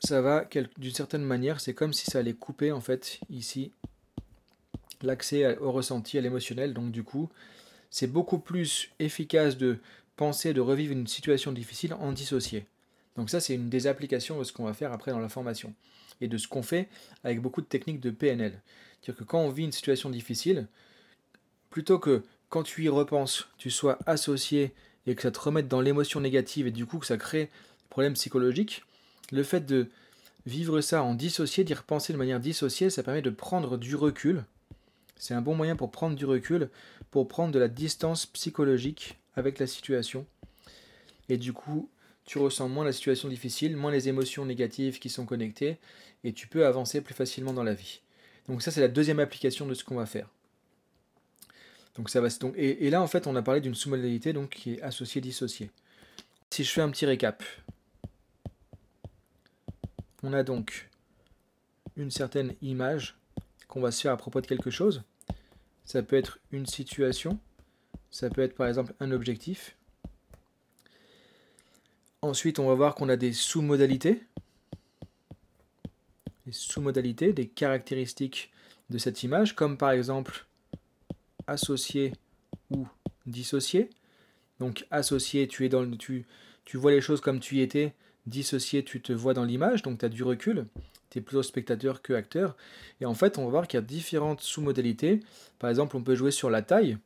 ça 0.00 0.20
va 0.20 0.44
d'une 0.76 0.94
certaine 0.94 1.22
manière, 1.22 1.60
c'est 1.60 1.74
comme 1.74 1.92
si 1.92 2.10
ça 2.10 2.18
allait 2.18 2.34
couper 2.34 2.72
en 2.72 2.80
fait 2.80 3.20
ici 3.30 3.72
l'accès 5.02 5.56
au 5.58 5.72
ressenti, 5.72 6.18
à 6.18 6.20
l'émotionnel. 6.20 6.74
Donc 6.74 6.90
du 6.90 7.02
coup, 7.02 7.28
c'est 7.90 8.06
beaucoup 8.06 8.38
plus 8.38 8.90
efficace 8.98 9.56
de 9.56 9.78
penser, 10.16 10.52
de 10.52 10.60
revivre 10.60 10.92
une 10.92 11.06
situation 11.06 11.52
difficile 11.52 11.94
en 11.94 12.12
dissocié. 12.12 12.66
Donc 13.16 13.30
ça, 13.30 13.40
c'est 13.40 13.54
une 13.54 13.68
des 13.68 13.86
applications 13.86 14.38
de 14.38 14.44
ce 14.44 14.52
qu'on 14.52 14.64
va 14.64 14.74
faire 14.74 14.92
après 14.92 15.12
dans 15.12 15.20
la 15.20 15.28
formation 15.28 15.74
et 16.20 16.28
de 16.28 16.38
ce 16.38 16.48
qu'on 16.48 16.62
fait 16.62 16.88
avec 17.24 17.40
beaucoup 17.40 17.60
de 17.60 17.66
techniques 17.66 18.00
de 18.00 18.10
PNL. 18.10 18.60
C'est-à-dire 19.00 19.18
que 19.20 19.24
quand 19.24 19.40
on 19.40 19.50
vit 19.50 19.64
une 19.64 19.72
situation 19.72 20.10
difficile, 20.10 20.66
plutôt 21.70 21.98
que 21.98 22.22
quand 22.48 22.62
tu 22.62 22.84
y 22.84 22.88
repenses, 22.88 23.48
tu 23.58 23.70
sois 23.70 23.98
associé 24.06 24.72
et 25.06 25.14
que 25.14 25.22
ça 25.22 25.30
te 25.30 25.38
remette 25.38 25.68
dans 25.68 25.80
l'émotion 25.80 26.20
négative 26.20 26.66
et 26.66 26.70
du 26.70 26.86
coup 26.86 26.98
que 26.98 27.06
ça 27.06 27.16
crée 27.16 27.44
des 27.44 27.88
problèmes 27.90 28.14
psychologiques, 28.14 28.82
le 29.32 29.42
fait 29.42 29.64
de 29.64 29.88
vivre 30.46 30.80
ça 30.80 31.02
en 31.02 31.14
dissocié, 31.14 31.64
d'y 31.64 31.74
repenser 31.74 32.12
de 32.12 32.18
manière 32.18 32.40
dissociée, 32.40 32.90
ça 32.90 33.02
permet 33.02 33.22
de 33.22 33.30
prendre 33.30 33.76
du 33.76 33.94
recul. 33.94 34.44
C'est 35.16 35.34
un 35.34 35.42
bon 35.42 35.54
moyen 35.54 35.76
pour 35.76 35.90
prendre 35.90 36.16
du 36.16 36.24
recul, 36.24 36.70
pour 37.10 37.28
prendre 37.28 37.52
de 37.52 37.58
la 37.58 37.68
distance 37.68 38.26
psychologique 38.26 39.18
avec 39.36 39.58
la 39.58 39.66
situation. 39.66 40.26
Et 41.28 41.36
du 41.36 41.52
coup, 41.52 41.88
tu 42.28 42.36
ressens 42.36 42.68
moins 42.68 42.84
la 42.84 42.92
situation 42.92 43.30
difficile, 43.30 43.74
moins 43.74 43.90
les 43.90 44.10
émotions 44.10 44.44
négatives 44.44 44.98
qui 44.98 45.08
sont 45.08 45.24
connectées, 45.24 45.78
et 46.24 46.34
tu 46.34 46.46
peux 46.46 46.66
avancer 46.66 47.00
plus 47.00 47.14
facilement 47.14 47.54
dans 47.54 47.62
la 47.62 47.72
vie. 47.72 48.02
Donc 48.48 48.60
ça, 48.60 48.70
c'est 48.70 48.82
la 48.82 48.88
deuxième 48.88 49.18
application 49.18 49.64
de 49.64 49.72
ce 49.72 49.82
qu'on 49.82 49.94
va 49.94 50.04
faire. 50.04 50.28
Donc 51.94 52.10
ça 52.10 52.20
va, 52.20 52.28
donc, 52.28 52.52
et, 52.58 52.90
là, 52.90 53.00
en 53.00 53.06
fait, 53.06 53.26
on 53.26 53.34
a 53.34 53.40
parlé 53.40 53.62
d'une 53.62 53.74
sous-modalité 53.74 54.34
qui 54.50 54.74
est 54.74 54.82
associée-dissociée. 54.82 55.70
Si 56.50 56.64
je 56.64 56.70
fais 56.70 56.82
un 56.82 56.90
petit 56.90 57.06
récap, 57.06 57.42
on 60.22 60.34
a 60.34 60.42
donc 60.42 60.90
une 61.96 62.10
certaine 62.10 62.56
image 62.60 63.16
qu'on 63.68 63.80
va 63.80 63.90
se 63.90 64.02
faire 64.02 64.12
à 64.12 64.18
propos 64.18 64.42
de 64.42 64.46
quelque 64.46 64.70
chose. 64.70 65.02
Ça 65.86 66.02
peut 66.02 66.16
être 66.16 66.40
une 66.52 66.66
situation, 66.66 67.40
ça 68.10 68.28
peut 68.28 68.42
être 68.42 68.54
par 68.54 68.68
exemple 68.68 68.92
un 69.00 69.12
objectif. 69.12 69.77
Ensuite, 72.20 72.58
on 72.58 72.66
va 72.66 72.74
voir 72.74 72.94
qu'on 72.96 73.08
a 73.08 73.16
des 73.16 73.32
sous-modalités. 73.32 74.22
Des 76.46 76.52
sous-modalités, 76.52 77.32
des 77.32 77.46
caractéristiques 77.46 78.50
de 78.90 78.98
cette 78.98 79.22
image, 79.22 79.54
comme 79.54 79.76
par 79.76 79.90
exemple 79.90 80.46
associé 81.46 82.12
ou 82.70 82.86
dissocié. 83.26 83.90
Donc 84.58 84.84
associé, 84.90 85.46
tu 85.46 85.64
es 85.64 85.68
dans 85.68 85.88
tu, 85.96 86.26
tu 86.64 86.76
vois 86.76 86.90
les 86.90 87.00
choses 87.00 87.20
comme 87.20 87.38
tu 87.38 87.56
y 87.56 87.60
étais. 87.60 87.94
Dissocié, 88.26 88.84
tu 88.84 89.00
te 89.00 89.12
vois 89.12 89.32
dans 89.32 89.44
l'image, 89.44 89.82
donc 89.82 90.00
tu 90.00 90.04
as 90.04 90.08
du 90.08 90.22
recul. 90.24 90.66
Tu 91.10 91.18
es 91.18 91.22
plutôt 91.22 91.42
spectateur 91.42 92.02
que 92.02 92.12
acteur. 92.14 92.56
Et 93.00 93.06
en 93.06 93.14
fait, 93.14 93.38
on 93.38 93.44
va 93.44 93.50
voir 93.50 93.68
qu'il 93.68 93.78
y 93.78 93.82
a 93.82 93.86
différentes 93.86 94.40
sous-modalités. 94.40 95.20
Par 95.58 95.70
exemple, 95.70 95.96
on 95.96 96.02
peut 96.02 96.16
jouer 96.16 96.32
sur 96.32 96.50
la 96.50 96.62
taille. 96.62 96.98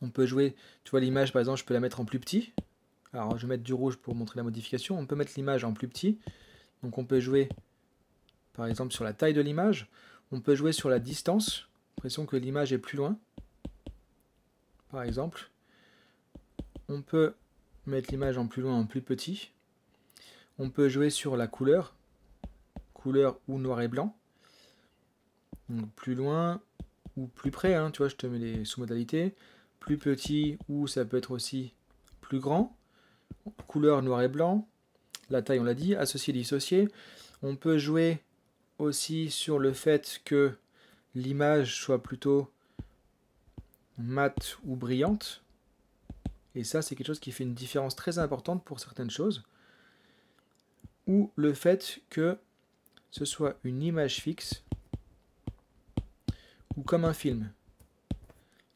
On 0.00 0.08
peut 0.08 0.26
jouer, 0.26 0.54
tu 0.84 0.92
vois 0.92 1.00
l'image 1.00 1.32
par 1.32 1.40
exemple, 1.40 1.60
je 1.60 1.64
peux 1.64 1.74
la 1.74 1.80
mettre 1.80 2.00
en 2.00 2.04
plus 2.04 2.18
petit. 2.18 2.52
Alors 3.12 3.38
je 3.38 3.46
vais 3.46 3.56
mettre 3.56 3.64
du 3.64 3.72
rouge 3.72 3.96
pour 3.96 4.14
montrer 4.14 4.36
la 4.36 4.42
modification. 4.42 4.98
On 4.98 5.06
peut 5.06 5.16
mettre 5.16 5.32
l'image 5.36 5.64
en 5.64 5.72
plus 5.72 5.88
petit. 5.88 6.18
Donc 6.82 6.98
on 6.98 7.04
peut 7.04 7.20
jouer 7.20 7.48
par 8.52 8.66
exemple 8.66 8.92
sur 8.92 9.04
la 9.04 9.12
taille 9.12 9.34
de 9.34 9.40
l'image. 9.40 9.88
On 10.32 10.40
peut 10.40 10.54
jouer 10.54 10.72
sur 10.72 10.88
la 10.88 10.98
distance. 10.98 11.68
L'impression 11.96 12.26
que 12.26 12.36
l'image 12.36 12.72
est 12.72 12.78
plus 12.78 12.96
loin. 12.96 13.18
Par 14.90 15.02
exemple. 15.02 15.50
On 16.88 17.02
peut 17.02 17.34
mettre 17.86 18.10
l'image 18.10 18.38
en 18.38 18.46
plus 18.46 18.62
loin, 18.62 18.74
en 18.74 18.86
plus 18.86 19.02
petit. 19.02 19.52
On 20.58 20.70
peut 20.70 20.88
jouer 20.88 21.10
sur 21.10 21.36
la 21.36 21.46
couleur. 21.46 21.94
Couleur 22.94 23.38
ou 23.48 23.58
noir 23.58 23.80
et 23.80 23.88
blanc. 23.88 24.16
Donc 25.68 25.90
plus 25.92 26.14
loin 26.14 26.60
ou 27.16 27.26
plus 27.26 27.50
près. 27.50 27.74
Hein. 27.74 27.90
tu 27.90 27.98
vois, 27.98 28.08
je 28.08 28.16
te 28.16 28.26
mets 28.26 28.38
les 28.38 28.64
sous-modalités 28.64 29.34
plus 29.80 29.98
petit 29.98 30.58
ou 30.68 30.86
ça 30.86 31.04
peut 31.04 31.16
être 31.16 31.30
aussi 31.30 31.74
plus 32.20 32.40
grand. 32.40 32.76
Couleur 33.66 34.02
noir 34.02 34.22
et 34.22 34.28
blanc. 34.28 34.66
La 35.30 35.42
taille, 35.42 35.60
on 35.60 35.64
l'a 35.64 35.74
dit, 35.74 35.94
associé, 35.94 36.32
dissocié. 36.32 36.88
On 37.42 37.56
peut 37.56 37.78
jouer 37.78 38.22
aussi 38.78 39.30
sur 39.30 39.58
le 39.58 39.72
fait 39.72 40.20
que 40.24 40.54
l'image 41.14 41.80
soit 41.80 42.02
plutôt 42.02 42.50
mate 43.98 44.58
ou 44.64 44.76
brillante. 44.76 45.42
Et 46.54 46.64
ça, 46.64 46.82
c'est 46.82 46.96
quelque 46.96 47.06
chose 47.06 47.20
qui 47.20 47.32
fait 47.32 47.44
une 47.44 47.54
différence 47.54 47.96
très 47.96 48.18
importante 48.18 48.64
pour 48.64 48.80
certaines 48.80 49.10
choses. 49.10 49.44
Ou 51.06 51.30
le 51.36 51.52
fait 51.52 52.00
que 52.10 52.38
ce 53.10 53.24
soit 53.24 53.58
une 53.64 53.82
image 53.82 54.20
fixe 54.20 54.62
ou 56.76 56.82
comme 56.82 57.04
un 57.04 57.14
film 57.14 57.50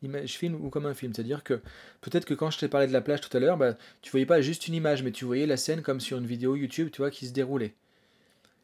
image 0.02 0.38
film 0.38 0.54
ou 0.54 0.70
comme 0.70 0.86
un 0.86 0.94
film. 0.94 1.12
C'est-à-dire 1.14 1.44
que 1.44 1.60
peut-être 2.00 2.24
que 2.24 2.34
quand 2.34 2.50
je 2.50 2.58
t'ai 2.58 2.68
parlé 2.68 2.86
de 2.86 2.92
la 2.92 3.00
plage 3.00 3.20
tout 3.20 3.34
à 3.36 3.40
l'heure, 3.40 3.56
bah, 3.56 3.76
tu 4.00 4.10
voyais 4.10 4.26
pas 4.26 4.40
juste 4.40 4.68
une 4.68 4.74
image, 4.74 5.02
mais 5.02 5.12
tu 5.12 5.24
voyais 5.24 5.46
la 5.46 5.56
scène 5.56 5.82
comme 5.82 6.00
sur 6.00 6.18
une 6.18 6.26
vidéo 6.26 6.56
YouTube, 6.56 6.90
tu 6.92 7.08
qui 7.10 7.26
se 7.26 7.32
déroulait. 7.32 7.74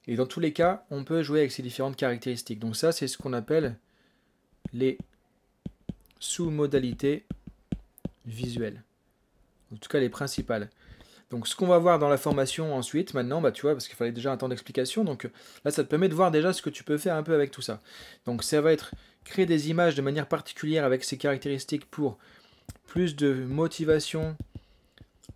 Et 0.06 0.16
dans 0.16 0.26
tous 0.26 0.40
les 0.40 0.52
cas, 0.52 0.84
on 0.90 1.04
peut 1.04 1.22
jouer 1.22 1.40
avec 1.40 1.52
ces 1.52 1.62
différentes 1.62 1.96
caractéristiques. 1.96 2.58
Donc 2.58 2.76
ça, 2.76 2.92
c'est 2.92 3.08
ce 3.08 3.18
qu'on 3.18 3.34
appelle 3.34 3.76
les 4.72 4.98
sous-modalités 6.18 7.24
visuelles. 8.26 8.82
En 9.72 9.76
tout 9.76 9.88
cas, 9.88 10.00
les 10.00 10.08
principales. 10.08 10.70
Donc 11.30 11.46
ce 11.46 11.54
qu'on 11.54 11.66
va 11.66 11.78
voir 11.78 11.98
dans 11.98 12.08
la 12.08 12.16
formation 12.16 12.74
ensuite, 12.74 13.12
maintenant, 13.12 13.40
bah 13.40 13.52
tu 13.52 13.62
vois, 13.62 13.72
parce 13.72 13.86
qu'il 13.86 13.96
fallait 13.96 14.12
déjà 14.12 14.32
un 14.32 14.36
temps 14.38 14.48
d'explication, 14.48 15.04
donc 15.04 15.28
là 15.64 15.70
ça 15.70 15.84
te 15.84 15.88
permet 15.88 16.08
de 16.08 16.14
voir 16.14 16.30
déjà 16.30 16.52
ce 16.52 16.62
que 16.62 16.70
tu 16.70 16.84
peux 16.84 16.96
faire 16.96 17.16
un 17.16 17.22
peu 17.22 17.34
avec 17.34 17.50
tout 17.50 17.60
ça. 17.60 17.82
Donc 18.24 18.42
ça 18.42 18.60
va 18.60 18.72
être 18.72 18.92
créer 19.24 19.44
des 19.44 19.68
images 19.68 19.94
de 19.94 20.02
manière 20.02 20.26
particulière 20.26 20.84
avec 20.84 21.04
ces 21.04 21.18
caractéristiques 21.18 21.84
pour 21.90 22.18
plus 22.86 23.14
de 23.14 23.32
motivation, 23.32 24.36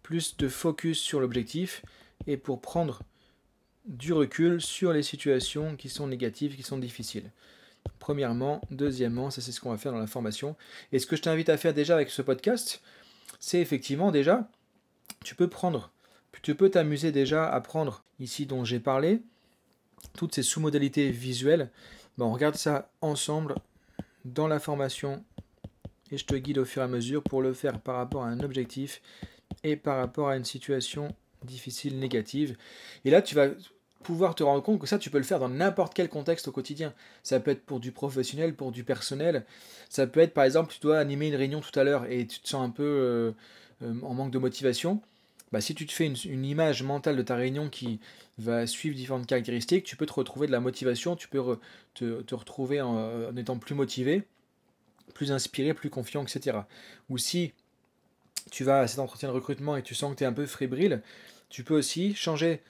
plus 0.02 0.36
de 0.38 0.48
focus 0.48 0.98
sur 0.98 1.20
l'objectif 1.20 1.82
et 2.26 2.38
pour 2.38 2.62
prendre 2.62 3.02
du 3.84 4.12
recul 4.12 4.62
sur 4.62 4.92
les 4.92 5.02
situations 5.02 5.76
qui 5.76 5.90
sont 5.90 6.06
négatives, 6.06 6.56
qui 6.56 6.62
sont 6.62 6.78
difficiles. 6.78 7.30
Premièrement, 7.98 8.60
deuxièmement, 8.70 9.30
ça 9.30 9.40
c'est 9.40 9.52
ce 9.52 9.60
qu'on 9.60 9.70
va 9.70 9.76
faire 9.76 9.92
dans 9.92 9.98
la 9.98 10.06
formation. 10.06 10.56
Et 10.92 10.98
ce 10.98 11.06
que 11.06 11.16
je 11.16 11.22
t'invite 11.22 11.48
à 11.48 11.58
faire 11.58 11.74
déjà 11.74 11.94
avec 11.94 12.10
ce 12.10 12.22
podcast, 12.22 12.80
c'est 13.40 13.60
effectivement 13.60 14.10
déjà, 14.10 14.48
tu 15.22 15.34
peux 15.34 15.48
prendre, 15.48 15.90
tu 16.42 16.54
peux 16.54 16.70
t'amuser 16.70 17.12
déjà 17.12 17.48
à 17.48 17.60
prendre 17.60 18.04
ici 18.18 18.46
dont 18.46 18.64
j'ai 18.64 18.80
parlé, 18.80 19.22
toutes 20.16 20.34
ces 20.34 20.42
sous-modalités 20.42 21.10
visuelles. 21.10 21.70
On 22.18 22.32
regarde 22.32 22.56
ça 22.56 22.90
ensemble 23.00 23.54
dans 24.24 24.48
la 24.48 24.60
formation 24.60 25.24
et 26.10 26.18
je 26.18 26.24
te 26.24 26.34
guide 26.34 26.58
au 26.58 26.64
fur 26.64 26.82
et 26.82 26.84
à 26.84 26.88
mesure 26.88 27.22
pour 27.22 27.42
le 27.42 27.52
faire 27.52 27.80
par 27.80 27.96
rapport 27.96 28.24
à 28.24 28.28
un 28.28 28.40
objectif 28.40 29.00
et 29.64 29.76
par 29.76 29.96
rapport 29.98 30.28
à 30.28 30.36
une 30.36 30.44
situation 30.44 31.14
difficile, 31.44 31.98
négative. 31.98 32.56
Et 33.04 33.10
là, 33.10 33.22
tu 33.22 33.34
vas 33.34 33.48
pouvoir 34.02 34.34
te 34.34 34.42
rendre 34.42 34.62
compte 34.62 34.80
que 34.80 34.86
ça, 34.86 34.98
tu 34.98 35.10
peux 35.10 35.18
le 35.18 35.24
faire 35.24 35.38
dans 35.38 35.48
n'importe 35.48 35.94
quel 35.94 36.08
contexte 36.08 36.48
au 36.48 36.52
quotidien. 36.52 36.92
Ça 37.22 37.40
peut 37.40 37.52
être 37.52 37.64
pour 37.64 37.80
du 37.80 37.92
professionnel, 37.92 38.54
pour 38.54 38.72
du 38.72 38.84
personnel. 38.84 39.44
Ça 39.88 40.06
peut 40.06 40.20
être, 40.20 40.34
par 40.34 40.44
exemple, 40.44 40.72
tu 40.72 40.80
dois 40.80 40.98
animer 40.98 41.28
une 41.28 41.36
réunion 41.36 41.60
tout 41.60 41.78
à 41.78 41.84
l'heure 41.84 42.06
et 42.10 42.26
tu 42.26 42.40
te 42.40 42.48
sens 42.48 42.66
un 42.66 42.70
peu 42.70 42.82
euh, 42.82 43.32
euh, 43.82 43.94
en 44.02 44.14
manque 44.14 44.30
de 44.30 44.38
motivation. 44.38 45.00
Bah, 45.52 45.60
si 45.60 45.74
tu 45.74 45.86
te 45.86 45.92
fais 45.92 46.06
une, 46.06 46.44
image 46.44 46.82
mentale 46.82 47.16
de 47.16 47.22
ta 47.22 47.36
réunion 47.36 47.68
qui 47.68 48.00
va 48.38 48.66
suivre 48.66 48.96
différentes 48.96 49.26
caractéristiques, 49.26 49.84
tu 49.84 49.96
peux 49.96 50.06
te 50.06 50.12
retrouver 50.14 50.46
de 50.46 50.52
la 50.52 50.60
motivation, 50.60 51.14
tu 51.14 51.28
peux 51.28 51.58
te, 51.94 52.34
retrouver 52.34 52.80
en, 52.80 53.36
étant 53.36 53.58
plus 53.58 53.74
motivé, 53.74 54.22
plus 55.14 55.30
inspiré, 55.30 55.74
plus 55.74 55.90
confiant, 55.90 56.22
etc. 56.22 56.60
Ou 57.10 57.18
si 57.18 57.52
tu 58.50 58.64
vas 58.64 58.80
à 58.80 58.86
cet 58.86 58.98
entretien 58.98 59.28
de 59.28 59.34
recrutement 59.34 59.76
et 59.76 59.82
tu 59.82 59.94
sens 59.94 60.12
que 60.12 60.18
tu 60.18 60.24
es 60.24 60.26
un 60.26 60.32
peu 60.32 60.46
fébrile, 60.46 61.02
tu 61.50 61.64
peux 61.64 61.76
aussi 61.76 62.14
changer 62.14 62.62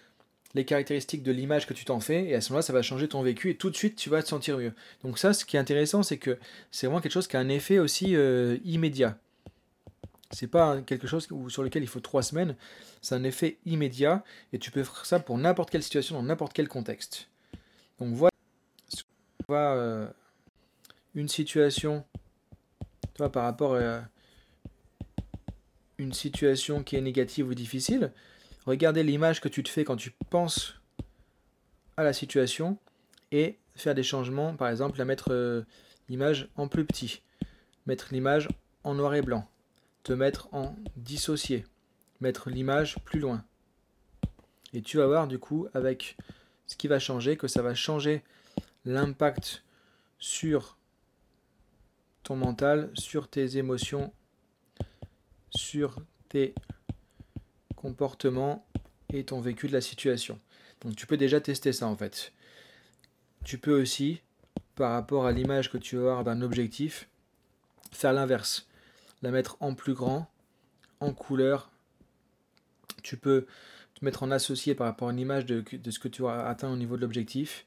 les 0.55 0.65
caractéristiques 0.65 1.23
de 1.23 1.33
l'image 1.33 1.67
que 1.67 1.75
tu 1.75 1.85
t'en 1.85 2.01
fais, 2.01 2.27
et 2.27 2.35
à 2.35 2.41
ce 2.41 2.51
moment-là, 2.51 2.63
ça 2.63 2.73
va 2.73 2.83
changer 2.83 3.09
ton 3.09 3.23
vécu, 3.23 3.51
et 3.51 3.57
tout 3.57 3.71
de 3.71 3.77
suite, 3.77 3.97
tu 3.97 4.11
vas 4.11 4.23
te 4.23 4.29
sentir 4.29 4.59
mieux. 4.59 4.75
Donc 5.03 5.19
ça, 5.19 5.33
ce 5.33 5.45
qui 5.45 5.57
est 5.57 5.61
intéressant, 5.61 6.03
c'est 6.03 6.19
que 6.19 6.39
c'est 6.71 6.87
vraiment 6.87 7.01
quelque 7.01 7.13
chose 7.13 7.27
qui 7.27 7.37
a 7.37 7.41
un 7.41 7.49
effet 7.49 7.79
aussi 7.79 8.17
euh, 8.17 8.59
immédiat. 8.65 9.19
C'est 10.33 10.47
pas 10.47 10.81
quelque 10.83 11.07
chose 11.07 11.29
sur 11.49 11.63
lequel 11.63 11.83
il 11.83 11.89
faut 11.89 12.01
trois 12.01 12.23
semaines. 12.23 12.57
C'est 13.03 13.15
un 13.15 13.25
effet 13.25 13.59
immédiat 13.67 14.25
et 14.53 14.59
tu 14.59 14.71
peux 14.71 14.83
faire 14.83 15.07
ça 15.07 15.21
pour 15.21 15.37
n'importe 15.39 15.71
quelle 15.71 15.83
situation, 15.83 16.17
dans 16.17 16.23
n'importe 16.23 16.53
quel 16.55 16.69
contexte. 16.69 17.29
Donc 17.99 18.15
voilà, 18.15 19.75
euh, 19.75 20.09
une 21.15 21.29
situation, 21.29 22.05
toi, 23.15 23.31
par 23.31 23.45
rapport 23.45 23.77
à 23.77 24.03
une 25.99 26.13
situation 26.13 26.83
qui 26.83 26.97
est 26.97 27.01
négative 27.01 27.49
ou 27.49 27.55
difficile, 27.55 28.13
regardez 28.67 29.03
l'image 29.03 29.41
que 29.41 29.49
tu 29.49 29.63
te 29.63 29.69
fais 29.69 29.85
quand 29.85 29.97
tu 29.97 30.13
penses 30.31 30.81
à 31.97 32.03
la 32.03 32.13
situation 32.13 32.79
et 33.31 33.59
faire 33.77 33.95
des 33.95 34.03
changements, 34.03 34.55
par 34.57 34.69
exemple, 34.69 35.01
à 35.01 35.05
mettre 35.05 35.33
euh, 35.33 35.63
l'image 36.09 36.49
en 36.57 36.69
plus 36.69 36.85
petit, 36.85 37.23
mettre 37.87 38.09
l'image 38.13 38.49
en 38.85 38.95
noir 38.95 39.15
et 39.15 39.23
blanc, 39.23 39.49
te 40.03 40.13
mettre 40.13 40.49
en 40.53 40.77
dissocié, 40.97 41.65
mettre 42.21 42.51
l'image 42.51 42.99
plus 43.05 43.21
loin. 43.21 43.45
Et 44.73 44.83
tu 44.83 44.97
vas 44.97 45.07
voir 45.07 45.29
du 45.29 45.39
coup 45.39 45.69
avec 45.75 46.17
ce 46.67 46.77
qui 46.77 46.89
va 46.89 46.99
changer, 46.99 47.37
que 47.37 47.49
ça 47.49 47.63
va 47.63 47.75
changer 47.75 48.23
l'impact 48.85 49.63
sur 50.19 50.79
ton 52.23 52.37
mental, 52.37 52.91
sur 52.95 53.29
tes 53.29 53.59
émotions, 53.59 54.13
sur 55.51 55.97
tes 56.29 56.55
comportements 57.77 58.67
et 59.13 59.25
ton 59.25 59.41
vécu 59.41 59.69
de 59.69 59.73
la 59.73 59.81
situation. 59.81 60.41
Donc 60.81 60.97
tu 60.97 61.07
peux 61.07 61.17
déjà 61.17 61.41
tester 61.41 61.73
ça 61.73 61.87
en 61.87 61.97
fait. 61.97 62.33
Tu 63.45 63.59
peux 63.59 63.81
aussi, 63.81 64.21
par 64.75 64.93
rapport 64.93 65.27
à 65.27 65.33
l'image 65.33 65.71
que 65.71 65.79
tu 65.79 65.97
vas 65.97 66.03
avoir 66.03 66.25
d'un 66.25 66.43
objectif, 66.43 67.09
faire 67.91 68.13
l'inverse 68.13 68.67
la 69.23 69.31
mettre 69.31 69.57
en 69.61 69.75
plus 69.75 69.95
grand, 69.95 70.29
en 71.01 71.13
couleur. 71.13 71.71
Tu 73.03 73.17
peux 73.17 73.47
te 73.95 74.05
mettre 74.05 74.23
en 74.23 74.31
associé 74.31 74.75
par 74.75 74.87
rapport 74.87 75.09
à 75.09 75.13
une 75.13 75.19
image 75.19 75.47
de, 75.47 75.65
ce 75.91 75.99
que 75.99 76.09
tu 76.09 76.27
as 76.27 76.47
atteint 76.47 76.71
au 76.71 76.77
niveau 76.77 76.97
de 76.97 77.03
l'objectif. 77.03 77.67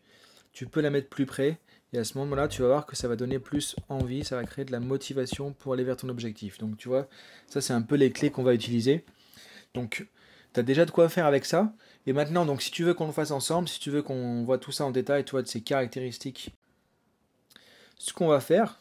Tu 0.54 0.68
peux 0.68 0.82
la 0.82 0.90
mettre 0.90 1.10
plus 1.10 1.26
près 1.26 1.60
et 1.94 1.98
à 1.98 2.04
ce 2.04 2.18
moment-là, 2.18 2.48
tu 2.48 2.62
vas 2.62 2.68
voir 2.68 2.86
que 2.86 2.96
ça 2.96 3.08
va 3.08 3.16
donner 3.16 3.40
plus 3.40 3.76
envie, 3.88 4.26
ça 4.26 4.36
va 4.36 4.44
créer 4.44 4.66
de 4.66 4.72
la 4.72 4.80
motivation 4.80 5.54
pour 5.54 5.74
aller 5.74 5.84
vers 5.84 5.98
ton 5.98 6.10
objectif. 6.10 6.58
Donc 6.58 6.78
tu 6.78 6.90
vois, 6.90 7.08
ça 7.48 7.62
c'est 7.62 7.74
un 7.74 7.82
peu 7.82 7.96
les 7.96 8.12
clés 8.12 8.32
qu'on 8.32 8.44
va 8.44 8.54
utiliser. 8.54 9.06
Donc 9.74 10.08
tu 10.54 10.60
as 10.60 10.64
déjà 10.64 10.86
de 10.86 10.92
quoi 10.92 11.10
faire 11.10 11.26
avec 11.26 11.46
ça. 11.46 11.74
Et 12.06 12.14
maintenant, 12.14 12.46
donc 12.46 12.62
si 12.62 12.72
tu 12.72 12.84
veux 12.84 12.94
qu'on 12.94 13.08
le 13.08 13.14
fasse 13.14 13.32
ensemble, 13.32 13.68
si 13.68 13.80
tu 13.80 13.92
veux 13.92 14.02
qu'on 14.02 14.44
voit 14.44 14.58
tout 14.58 14.72
ça 14.72 14.86
en 14.86 14.92
détail, 14.92 15.24
tu 15.26 15.32
vois, 15.32 15.42
de 15.42 15.48
ces 15.48 15.62
caractéristiques, 15.62 16.54
ce 17.98 18.14
qu'on 18.14 18.28
va 18.28 18.40
faire, 18.40 18.80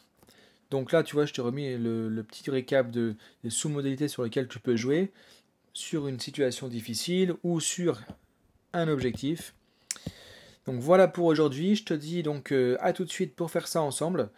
donc 0.71 0.91
là, 0.91 1.03
tu 1.03 1.15
vois, 1.15 1.25
je 1.25 1.33
t'ai 1.33 1.41
remis 1.41 1.77
le, 1.77 2.23
petit 2.23 2.49
récap 2.49 2.91
de, 2.91 3.15
des 3.43 3.49
sous-modalités 3.49 4.07
sur 4.07 4.23
lesquelles 4.23 4.47
tu 4.47 4.59
peux 4.59 4.75
jouer 4.75 5.11
sur 5.73 6.07
une 6.07 6.19
situation 6.19 6.67
difficile 6.67 7.35
ou 7.43 7.59
sur 7.59 8.01
un 8.73 8.87
objectif. 8.87 9.53
Donc 10.65 10.79
voilà 10.79 11.07
pour 11.07 11.25
aujourd'hui. 11.25 11.75
Je 11.75 11.83
te 11.83 11.93
dis 11.93 12.23
donc 12.23 12.51
euh, 12.51 12.77
à 12.79 12.93
tout 12.93 13.05
de 13.05 13.09
suite 13.09 13.35
pour 13.35 13.51
faire 13.51 13.67
ça 13.67 13.81
ensemble. 13.81 14.29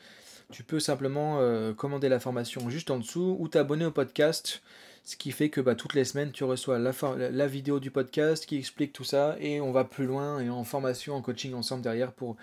Tu 0.52 0.64
peux 0.64 0.80
simplement 0.80 1.40
euh, 1.40 1.74
commander 1.74 2.10
la 2.10 2.20
formation 2.20 2.70
juste 2.70 2.92
en 2.92 2.98
dessous 2.98 3.38
ou 3.40 3.48
t'abonner 3.48 3.86
au 3.86 3.92
podcast. 3.92 4.62
Ce 5.04 5.16
qui 5.16 5.32
fait 5.32 5.50
que 5.50 5.62
bah, 5.62 5.76
toutes 5.76 5.94
les 5.94 6.04
semaines, 6.04 6.32
tu 6.34 6.44
reçois 6.44 6.80
la, 6.80 7.48
vidéo 7.48 7.80
du 7.80 7.92
podcast 7.92 8.46
qui 8.46 8.58
explique 8.58 8.92
tout 8.92 9.06
ça 9.06 9.38
et 9.40 9.62
on 9.62 9.72
va 9.72 9.86
plus 9.86 10.06
loin 10.06 10.42
et 10.42 10.50
en 10.50 10.66
formation, 10.66 11.16
en 11.16 11.22
coaching 11.22 11.54
ensemble 11.54 11.82
derrière 11.82 12.12
pour 12.12 12.36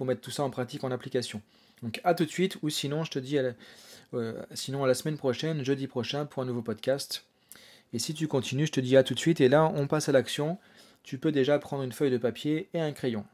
mettre 0.00 0.22
tout 0.22 0.30
ça 0.30 0.42
en 0.42 0.48
pratique, 0.48 0.82
en 0.84 0.90
application. 0.90 1.42
Donc 1.82 2.00
à 2.04 2.14
tout 2.14 2.24
de 2.24 2.30
suite, 2.30 2.58
ou 2.62 2.70
sinon 2.70 3.04
je 3.04 3.10
te 3.10 3.18
dis 3.18 3.38
sinon 4.54 4.84
à 4.84 4.86
la 4.86 4.94
semaine 4.94 5.18
prochaine, 5.18 5.64
jeudi 5.64 5.86
prochain, 5.86 6.24
pour 6.24 6.42
un 6.42 6.46
nouveau 6.46 6.62
podcast. 6.62 7.24
Et 7.92 7.98
si 7.98 8.14
tu 8.14 8.28
continues, 8.28 8.66
je 8.66 8.72
te 8.72 8.80
dis 8.80 8.96
à 8.96 9.02
tout 9.02 9.14
de 9.14 9.18
suite. 9.18 9.40
Et 9.40 9.48
là, 9.48 9.72
on 9.74 9.86
passe 9.86 10.08
à 10.08 10.12
l'action. 10.12 10.58
Tu 11.02 11.18
peux 11.18 11.32
déjà 11.32 11.58
prendre 11.58 11.82
une 11.82 11.92
feuille 11.92 12.10
de 12.10 12.18
papier 12.18 12.68
et 12.74 12.80
un 12.80 12.92
crayon. 12.92 13.24